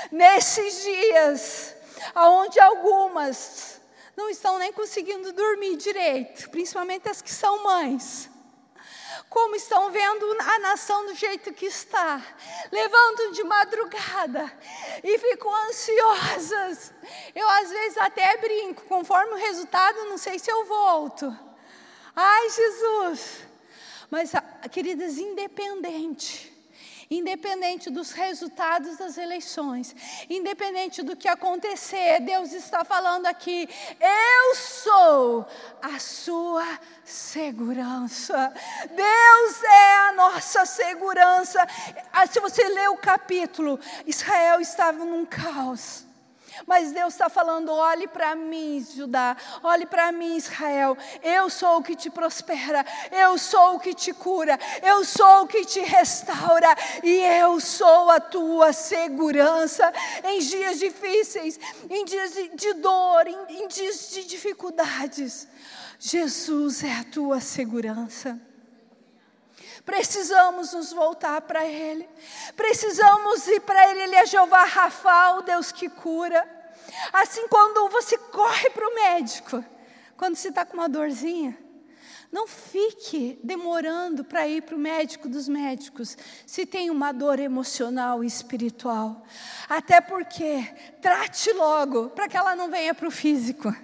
Nesses 0.10 0.84
dias, 0.84 1.76
onde 2.16 2.60
algumas 2.60 3.82
não 4.16 4.30
estão 4.30 4.58
nem 4.58 4.72
conseguindo 4.72 5.34
dormir 5.34 5.76
direito, 5.76 6.50
principalmente 6.50 7.10
as 7.10 7.22
que 7.22 7.32
são 7.32 7.62
mães, 7.64 8.30
como 9.30 9.56
estão 9.56 9.92
vendo 9.92 10.26
a 10.40 10.60
nação 10.60 11.06
do 11.08 11.16
jeito 11.16 11.52
que 11.52 11.66
está, 11.66 12.22
levantam 12.72 13.32
de 13.32 13.44
madrugada 13.44 14.52
e 15.04 15.18
ficam 15.18 15.54
ansiosas. 15.68 16.94
Eu 17.36 17.50
às 17.50 17.70
vezes 17.70 17.98
até 17.98 18.38
brinco, 18.38 18.84
conforme 18.84 19.34
o 19.34 19.38
resultado, 19.38 20.06
não 20.06 20.18
sei 20.18 20.40
se 20.40 20.50
eu 20.52 20.66
volto. 20.66 21.53
Ai, 22.15 22.49
Jesus! 22.49 23.39
Mas, 24.10 24.36
ah, 24.36 24.41
queridas, 24.69 25.17
independente, 25.17 26.54
independente 27.10 27.89
dos 27.89 28.12
resultados 28.12 28.97
das 28.97 29.17
eleições, 29.17 29.95
independente 30.30 31.02
do 31.02 31.15
que 31.15 31.28
acontecer, 31.28 32.19
Deus 32.21 32.54
está 32.54 32.86
falando 32.86 33.26
aqui: 33.26 33.67
eu 33.99 34.56
sou 34.56 35.47
a 35.82 35.97
sua 35.97 36.80
segurança. 37.04 38.54
Deus 38.95 39.63
é 39.63 39.95
a 40.10 40.13
nossa 40.13 40.65
segurança. 40.67 41.60
Ah, 42.12 42.28
se 42.28 42.39
você 42.39 42.63
ler 42.69 42.89
o 42.89 42.97
capítulo, 42.97 43.80
Israel 44.06 44.62
estava 44.62 45.04
num 45.04 45.26
caos. 45.26 46.06
Mas 46.66 46.92
Deus 46.92 47.13
está 47.13 47.30
falando: 47.30 47.72
olhe 47.72 48.08
para 48.08 48.36
mim, 48.36 48.86
Judá, 48.96 49.36
olhe 49.62 49.86
para 49.86 50.12
mim, 50.12 50.36
Israel. 50.36 50.98
Eu 51.22 51.50
sou 51.50 51.78
o 51.78 51.84
que 51.84 51.96
te 51.96 52.10
prospera, 52.10 52.86
eu 53.12 53.38
sou 53.38 53.76
o 53.76 53.80
que 53.80 53.94
te 53.94 54.13
cura, 54.13 54.60
eu 54.82 55.04
sou 55.04 55.44
o 55.44 55.48
que 55.48 55.66
te 55.66 55.80
restaura, 55.80 56.76
e 57.04 57.20
eu 57.39 57.60
sou 57.60 58.10
a 58.12 58.20
tua 58.20 58.74
segurança 58.74 59.92
em 60.24 60.39
dias 60.39 60.80
difíceis, 60.80 61.60
em 61.89 62.06
dias 62.06 62.34
de 62.54 62.74
dor, 62.74 63.28
em, 63.28 63.63
em 63.63 63.68
dias 63.68 64.10
de 64.12 64.24
dificuldades. 64.26 65.48
Jesus 66.00 66.84
é 66.84 66.94
a 66.94 67.04
tua 67.04 67.39
segurança. 67.39 68.39
Precisamos 69.86 70.74
nos 70.74 70.93
voltar 70.93 71.41
para 71.41 71.65
Ele. 71.65 72.10
Precisamos 72.56 73.48
ir 73.48 73.62
para 73.62 73.91
Ele. 73.91 74.02
Ele 74.04 74.15
é 74.15 74.26
Jeová 74.26 74.63
Rafa, 74.63 75.36
o 75.38 75.41
Deus 75.41 75.72
que 75.72 75.89
cura. 75.89 76.48
Assim, 77.12 77.48
quando 77.48 77.89
você 77.89 78.17
corre 78.17 78.69
para 78.69 78.88
o 78.88 78.96
médico, 78.96 79.63
quando 80.15 80.36
você 80.36 80.50
está 80.50 80.65
com 80.65 80.76
uma 80.76 80.88
dorzinha, 80.88 81.58
não 82.32 82.48
fique 82.48 83.39
demorando 83.43 84.24
para 84.24 84.48
ir 84.48 84.63
para 84.63 84.76
o 84.76 84.80
médico 84.80 85.30
dos 85.30 85.48
médicos, 85.48 86.17
se 86.48 86.65
tem 86.65 86.89
uma 86.89 87.12
dor 87.12 87.39
emocional 87.39 88.24
e 88.24 88.28
espiritual. 88.28 89.24
Até 89.69 90.02
porque, 90.02 90.63
trate 91.02 91.52
logo, 91.52 92.10
para 92.10 92.28
que 92.28 92.36
ela 92.36 92.56
não 92.56 92.72
venha 92.72 92.96
para 92.96 93.08
o 93.08 93.12
físico. 93.12 93.76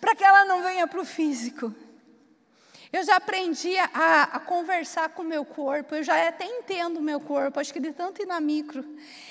Para 0.00 0.14
que 0.14 0.22
ela 0.22 0.44
não 0.44 0.62
venha 0.62 0.86
para 0.86 1.00
o 1.00 1.04
físico. 1.04 1.74
Eu 2.96 3.04
já 3.04 3.16
aprendi 3.16 3.76
a, 3.76 4.22
a 4.22 4.40
conversar 4.40 5.10
com 5.10 5.20
o 5.20 5.24
meu 5.24 5.44
corpo, 5.44 5.94
eu 5.94 6.02
já 6.02 6.28
até 6.28 6.46
entendo 6.46 6.96
o 6.96 7.02
meu 7.02 7.20
corpo, 7.20 7.60
acho 7.60 7.70
que 7.70 7.78
de 7.78 7.92
tanto 7.92 8.22
ir 8.22 8.26
na 8.26 8.40
micro. 8.40 8.82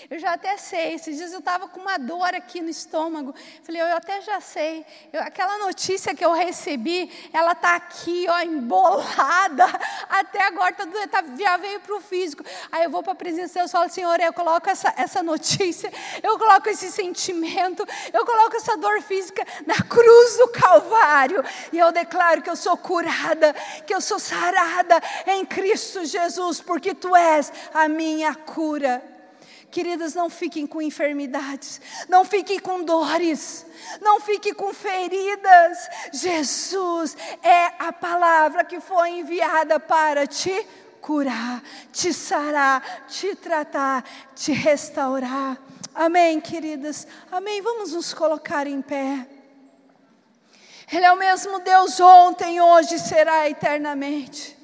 Eu 0.10 0.20
já 0.20 0.34
até 0.34 0.56
sei. 0.58 0.94
Esses 0.94 1.18
dias 1.18 1.34
eu 1.34 1.40
estava 1.40 1.68
com 1.68 1.80
uma 1.80 1.98
dor 1.98 2.36
aqui 2.36 2.62
no 2.62 2.70
estômago. 2.70 3.34
Falei, 3.64 3.82
eu 3.82 3.98
até 3.98 4.22
já 4.22 4.40
sei. 4.40 4.86
Eu, 5.12 5.22
aquela 5.22 5.58
notícia 5.58 6.14
que 6.14 6.24
eu 6.24 6.32
recebi, 6.32 7.12
ela 7.34 7.54
está 7.54 7.76
aqui, 7.76 8.28
ó, 8.30 8.40
embolada. 8.42 9.66
Até 10.08 10.44
agora 10.44 10.74
tá, 10.74 10.86
tá, 11.08 11.24
já 11.38 11.58
veio 11.58 11.80
para 11.80 11.96
o 11.96 12.00
físico. 12.00 12.44
Aí 12.72 12.84
eu 12.84 12.90
vou 12.92 13.02
para 13.02 13.14
a 13.14 13.16
presença 13.16 13.48
de 13.48 13.54
Deus 13.56 13.70
e 13.70 13.72
falo, 13.72 13.90
Senhor, 13.90 14.20
eu 14.20 14.32
coloco 14.32 14.70
essa, 14.70 14.94
essa 14.96 15.24
notícia, 15.24 15.92
eu 16.22 16.38
coloco 16.38 16.70
esse 16.70 16.92
sentimento, 16.92 17.84
eu 18.14 18.26
coloco 18.26 18.56
essa 18.56 18.78
dor 18.78 19.02
física 19.02 19.44
na 19.66 19.76
cruz 19.76 20.38
do 20.38 20.50
Calvário. 20.50 21.44
E 21.74 21.80
eu 21.80 21.92
declaro 21.92 22.44
que 22.44 22.50
eu 22.50 22.56
sou 22.56 22.78
curada 22.78 23.55
que 23.86 23.94
eu 23.94 24.02
sou 24.02 24.20
sarada 24.20 25.02
em 25.28 25.46
Cristo 25.46 26.06
Jesus, 26.06 26.62
porque 26.62 26.94
Tu 26.94 27.16
és 27.16 27.52
a 27.74 27.88
minha 27.88 28.34
cura. 28.36 29.04
Queridas, 29.72 30.14
não 30.14 30.30
fiquem 30.30 30.66
com 30.66 30.82
enfermidades, 30.82 31.82
não 32.08 32.24
fiquem 32.24 32.60
com 32.60 32.82
dores, 32.82 33.66
não 34.00 34.22
fiquem 34.22 34.54
com 34.54 34.74
feridas. 34.74 35.78
Jesus 36.14 37.18
é 37.44 37.74
a 37.78 37.92
palavra 37.92 38.64
que 38.64 38.80
foi 38.80 39.10
enviada 39.20 39.78
para 39.78 40.26
te 40.26 40.66
curar, 41.02 41.62
te 41.92 42.14
sarar, 42.14 43.06
te 43.10 43.36
tratar, 43.36 44.04
te 44.34 44.54
restaurar. 44.54 45.58
Amém, 45.94 46.40
queridas? 46.40 47.06
Amém. 47.32 47.62
Vamos 47.62 47.92
nos 47.92 48.14
colocar 48.14 48.68
em 48.68 48.82
pé. 48.82 49.28
Ele 50.92 51.06
é 51.06 51.12
o 51.12 51.18
mesmo 51.18 51.60
Deus 51.60 52.00
ontem, 52.00 52.62
hoje 52.62 53.00
será 53.00 53.50
eternamente. 53.50 54.56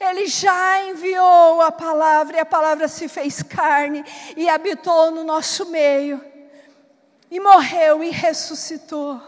Ele 0.00 0.26
já 0.26 0.84
enviou 0.84 1.60
a 1.60 1.70
palavra 1.70 2.36
e 2.36 2.40
a 2.40 2.46
palavra 2.46 2.88
se 2.88 3.06
fez 3.06 3.42
carne 3.42 4.04
e 4.36 4.48
habitou 4.48 5.10
no 5.10 5.22
nosso 5.22 5.66
meio. 5.66 6.24
E 7.30 7.38
morreu 7.38 8.02
e 8.02 8.10
ressuscitou. 8.10 9.20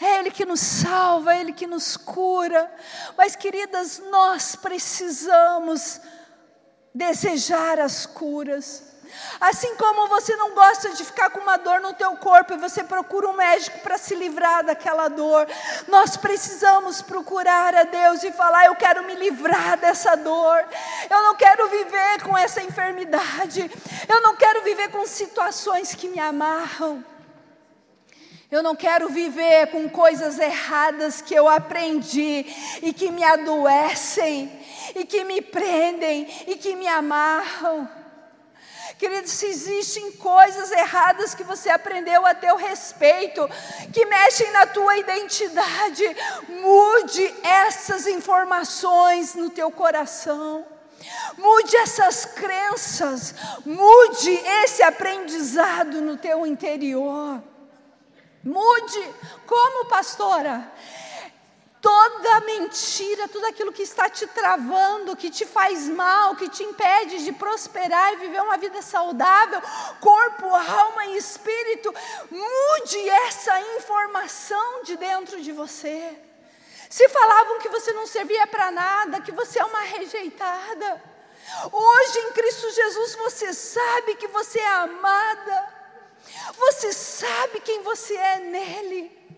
É 0.00 0.18
Ele 0.18 0.30
que 0.30 0.44
nos 0.44 0.60
salva, 0.60 1.34
é 1.34 1.40
Ele 1.40 1.52
que 1.52 1.66
nos 1.66 1.96
cura. 1.96 2.70
Mas, 3.16 3.34
queridas, 3.34 4.02
nós 4.10 4.54
precisamos 4.54 6.00
desejar 6.94 7.80
as 7.80 8.04
curas. 8.04 8.95
Assim 9.40 9.76
como 9.76 10.08
você 10.08 10.34
não 10.36 10.54
gosta 10.54 10.90
de 10.90 11.04
ficar 11.04 11.30
com 11.30 11.40
uma 11.40 11.56
dor 11.56 11.80
no 11.80 11.92
teu 11.92 12.16
corpo 12.16 12.54
e 12.54 12.58
você 12.58 12.82
procura 12.82 13.28
um 13.28 13.34
médico 13.34 13.78
para 13.80 13.98
se 13.98 14.14
livrar 14.14 14.64
daquela 14.64 15.08
dor, 15.08 15.46
nós 15.88 16.16
precisamos 16.16 17.02
procurar 17.02 17.74
a 17.74 17.84
Deus 17.84 18.22
e 18.22 18.32
falar: 18.32 18.66
eu 18.66 18.74
quero 18.74 19.04
me 19.04 19.14
livrar 19.14 19.78
dessa 19.78 20.16
dor. 20.16 20.64
Eu 21.10 21.22
não 21.22 21.34
quero 21.34 21.68
viver 21.68 22.22
com 22.22 22.36
essa 22.36 22.62
enfermidade. 22.62 23.70
Eu 24.08 24.20
não 24.22 24.36
quero 24.36 24.62
viver 24.62 24.88
com 24.90 25.06
situações 25.06 25.94
que 25.94 26.08
me 26.08 26.18
amarram. 26.18 27.04
Eu 28.50 28.62
não 28.62 28.76
quero 28.76 29.08
viver 29.08 29.66
com 29.68 29.88
coisas 29.88 30.38
erradas 30.38 31.20
que 31.20 31.34
eu 31.34 31.48
aprendi 31.48 32.46
e 32.80 32.92
que 32.92 33.10
me 33.10 33.24
adoecem, 33.24 34.50
e 34.94 35.04
que 35.04 35.24
me 35.24 35.42
prendem 35.42 36.28
e 36.46 36.56
que 36.56 36.76
me 36.76 36.86
amarram. 36.86 37.95
Querido, 38.98 39.28
se 39.28 39.46
existem 39.46 40.12
coisas 40.12 40.70
erradas 40.72 41.34
que 41.34 41.44
você 41.44 41.68
aprendeu 41.68 42.24
a 42.24 42.34
teu 42.34 42.56
respeito, 42.56 43.46
que 43.92 44.06
mexem 44.06 44.50
na 44.52 44.66
tua 44.66 44.96
identidade, 44.96 46.04
mude 46.48 47.34
essas 47.42 48.06
informações 48.06 49.34
no 49.34 49.50
teu 49.50 49.70
coração. 49.70 50.64
Mude 51.36 51.76
essas 51.76 52.24
crenças, 52.24 53.34
mude 53.66 54.30
esse 54.30 54.82
aprendizado 54.82 56.00
no 56.00 56.16
teu 56.16 56.46
interior. 56.46 57.42
Mude, 58.42 59.14
como 59.46 59.86
pastora? 59.86 60.72
Toda 61.80 62.40
mentira, 62.40 63.28
tudo 63.28 63.46
aquilo 63.46 63.72
que 63.72 63.82
está 63.82 64.08
te 64.08 64.26
travando, 64.26 65.16
que 65.16 65.30
te 65.30 65.44
faz 65.44 65.88
mal, 65.88 66.36
que 66.36 66.48
te 66.48 66.62
impede 66.62 67.24
de 67.24 67.32
prosperar 67.32 68.12
e 68.12 68.16
viver 68.16 68.42
uma 68.42 68.56
vida 68.56 68.82
saudável, 68.82 69.60
corpo, 70.00 70.46
alma 70.54 71.06
e 71.06 71.16
espírito, 71.16 71.94
mude 72.30 73.08
essa 73.08 73.60
informação 73.76 74.82
de 74.82 74.96
dentro 74.96 75.40
de 75.40 75.52
você. 75.52 76.18
Se 76.88 77.08
falavam 77.08 77.58
que 77.58 77.68
você 77.68 77.92
não 77.92 78.06
servia 78.06 78.46
para 78.46 78.70
nada, 78.70 79.20
que 79.20 79.32
você 79.32 79.60
é 79.60 79.64
uma 79.64 79.80
rejeitada, 79.80 81.02
hoje 81.72 82.18
em 82.20 82.32
Cristo 82.32 82.70
Jesus 82.70 83.14
você 83.16 83.52
sabe 83.52 84.14
que 84.16 84.28
você 84.28 84.58
é 84.58 84.68
amada, 84.68 85.74
você 86.56 86.92
sabe 86.92 87.60
quem 87.60 87.82
você 87.82 88.14
é 88.14 88.38
nele. 88.38 89.35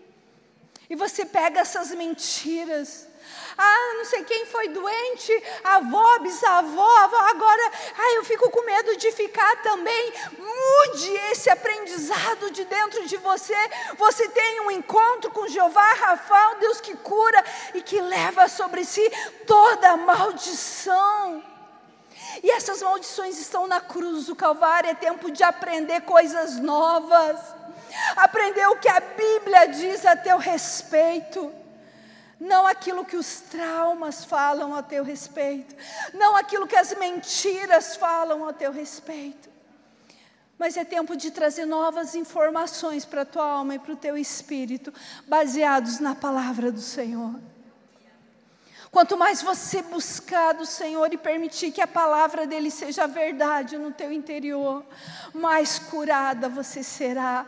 E 0.89 0.95
você 0.95 1.23
pega 1.23 1.59
essas 1.59 1.91
mentiras. 1.91 3.07
Ah, 3.55 3.93
não 3.97 4.05
sei 4.05 4.23
quem 4.23 4.45
foi 4.47 4.69
doente, 4.69 5.43
avó, 5.63 6.17
bisavó, 6.19 6.97
avó, 6.97 7.17
agora, 7.29 7.71
ah, 7.95 8.15
eu 8.15 8.23
fico 8.23 8.49
com 8.49 8.65
medo 8.65 8.97
de 8.97 9.11
ficar 9.11 9.61
também. 9.61 10.13
Mude 10.37 11.11
esse 11.31 11.49
aprendizado 11.49 12.49
de 12.49 12.65
dentro 12.65 13.05
de 13.05 13.17
você. 13.17 13.53
Você 13.97 14.29
tem 14.29 14.61
um 14.61 14.71
encontro 14.71 15.29
com 15.29 15.47
Jeová, 15.47 15.93
Rafael, 15.93 16.57
Deus 16.59 16.81
que 16.81 16.95
cura 16.95 17.43
e 17.75 17.81
que 17.83 18.01
leva 18.01 18.47
sobre 18.47 18.83
si 18.83 19.11
toda 19.45 19.91
a 19.91 19.97
maldição. 19.97 21.43
E 22.41 22.49
essas 22.49 22.81
maldições 22.81 23.37
estão 23.37 23.67
na 23.67 23.79
cruz 23.79 24.25
do 24.25 24.35
Calvário, 24.35 24.89
é 24.89 24.95
tempo 24.95 25.29
de 25.29 25.43
aprender 25.43 26.01
coisas 26.01 26.57
novas 26.57 27.58
aprender 28.15 28.65
o 28.67 28.77
que 28.77 28.89
a 28.89 28.99
Bíblia 28.99 29.67
diz 29.67 30.05
a 30.05 30.15
teu 30.15 30.37
respeito. 30.37 31.53
Não 32.39 32.65
aquilo 32.65 33.03
que 33.03 33.17
os 33.17 33.41
traumas 33.41 34.23
falam 34.23 34.73
a 34.73 34.81
teu 34.81 35.03
respeito, 35.03 35.75
não 36.13 36.37
aquilo 36.37 36.67
que 36.67 36.75
as 36.75 36.93
mentiras 36.95 37.97
falam 37.97 38.47
a 38.47 38.53
teu 38.53 38.71
respeito. 38.71 39.49
Mas 40.57 40.77
é 40.77 40.85
tempo 40.85 41.15
de 41.15 41.31
trazer 41.31 41.65
novas 41.65 42.15
informações 42.15 43.03
para 43.03 43.21
a 43.21 43.25
tua 43.25 43.45
alma 43.45 43.75
e 43.75 43.79
para 43.79 43.93
o 43.93 43.97
teu 43.97 44.17
espírito, 44.17 44.93
baseados 45.27 45.99
na 45.99 46.15
palavra 46.15 46.71
do 46.71 46.81
Senhor. 46.81 47.35
Quanto 48.91 49.17
mais 49.17 49.41
você 49.41 49.81
buscar 49.83 50.53
do 50.53 50.65
Senhor 50.65 51.13
e 51.13 51.17
permitir 51.17 51.71
que 51.71 51.81
a 51.81 51.87
palavra 51.87 52.47
dele 52.47 52.71
seja 52.71 53.05
verdade 53.05 53.77
no 53.77 53.91
teu 53.91 54.11
interior, 54.11 54.83
mais 55.33 55.77
curada 55.77 56.49
você 56.49 56.81
será 56.81 57.45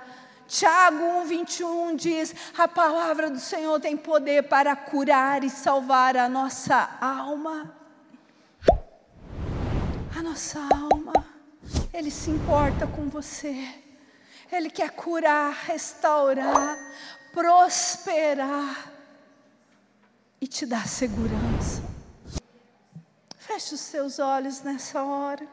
Tiago 0.52 0.98
1,21 1.26 1.96
diz: 1.96 2.36
a 2.58 2.68
palavra 2.68 3.30
do 3.30 3.40
Senhor 3.40 3.80
tem 3.80 3.96
poder 3.96 4.44
para 4.50 4.76
curar 4.76 5.46
e 5.46 5.50
salvar 5.50 6.18
a 6.18 6.28
nossa 6.28 6.98
alma. 7.00 7.74
A 10.14 10.22
nossa 10.22 10.60
alma, 10.60 11.26
Ele 11.94 12.12
se 12.12 12.30
importa 12.30 12.86
com 12.86 13.08
você, 13.08 13.66
Ele 14.52 14.70
quer 14.70 14.90
curar, 14.92 15.54
restaurar, 15.54 16.78
prosperar 17.32 18.92
e 20.42 20.48
te 20.48 20.66
dar 20.66 20.86
segurança. 20.86 21.82
Feche 23.38 23.74
os 23.76 23.80
seus 23.82 24.20
olhos 24.20 24.62
nessa 24.64 25.02
hora. 25.02 25.48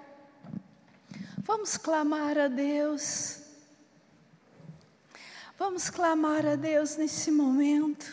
Vamos 1.45 1.77
clamar 1.77 2.37
a 2.37 2.49
Deus. 2.49 3.48
Vamos 5.59 5.91
clamar 5.91 6.47
a 6.47 6.55
Deus 6.55 6.97
nesse 6.97 7.33
momento. 7.33 8.07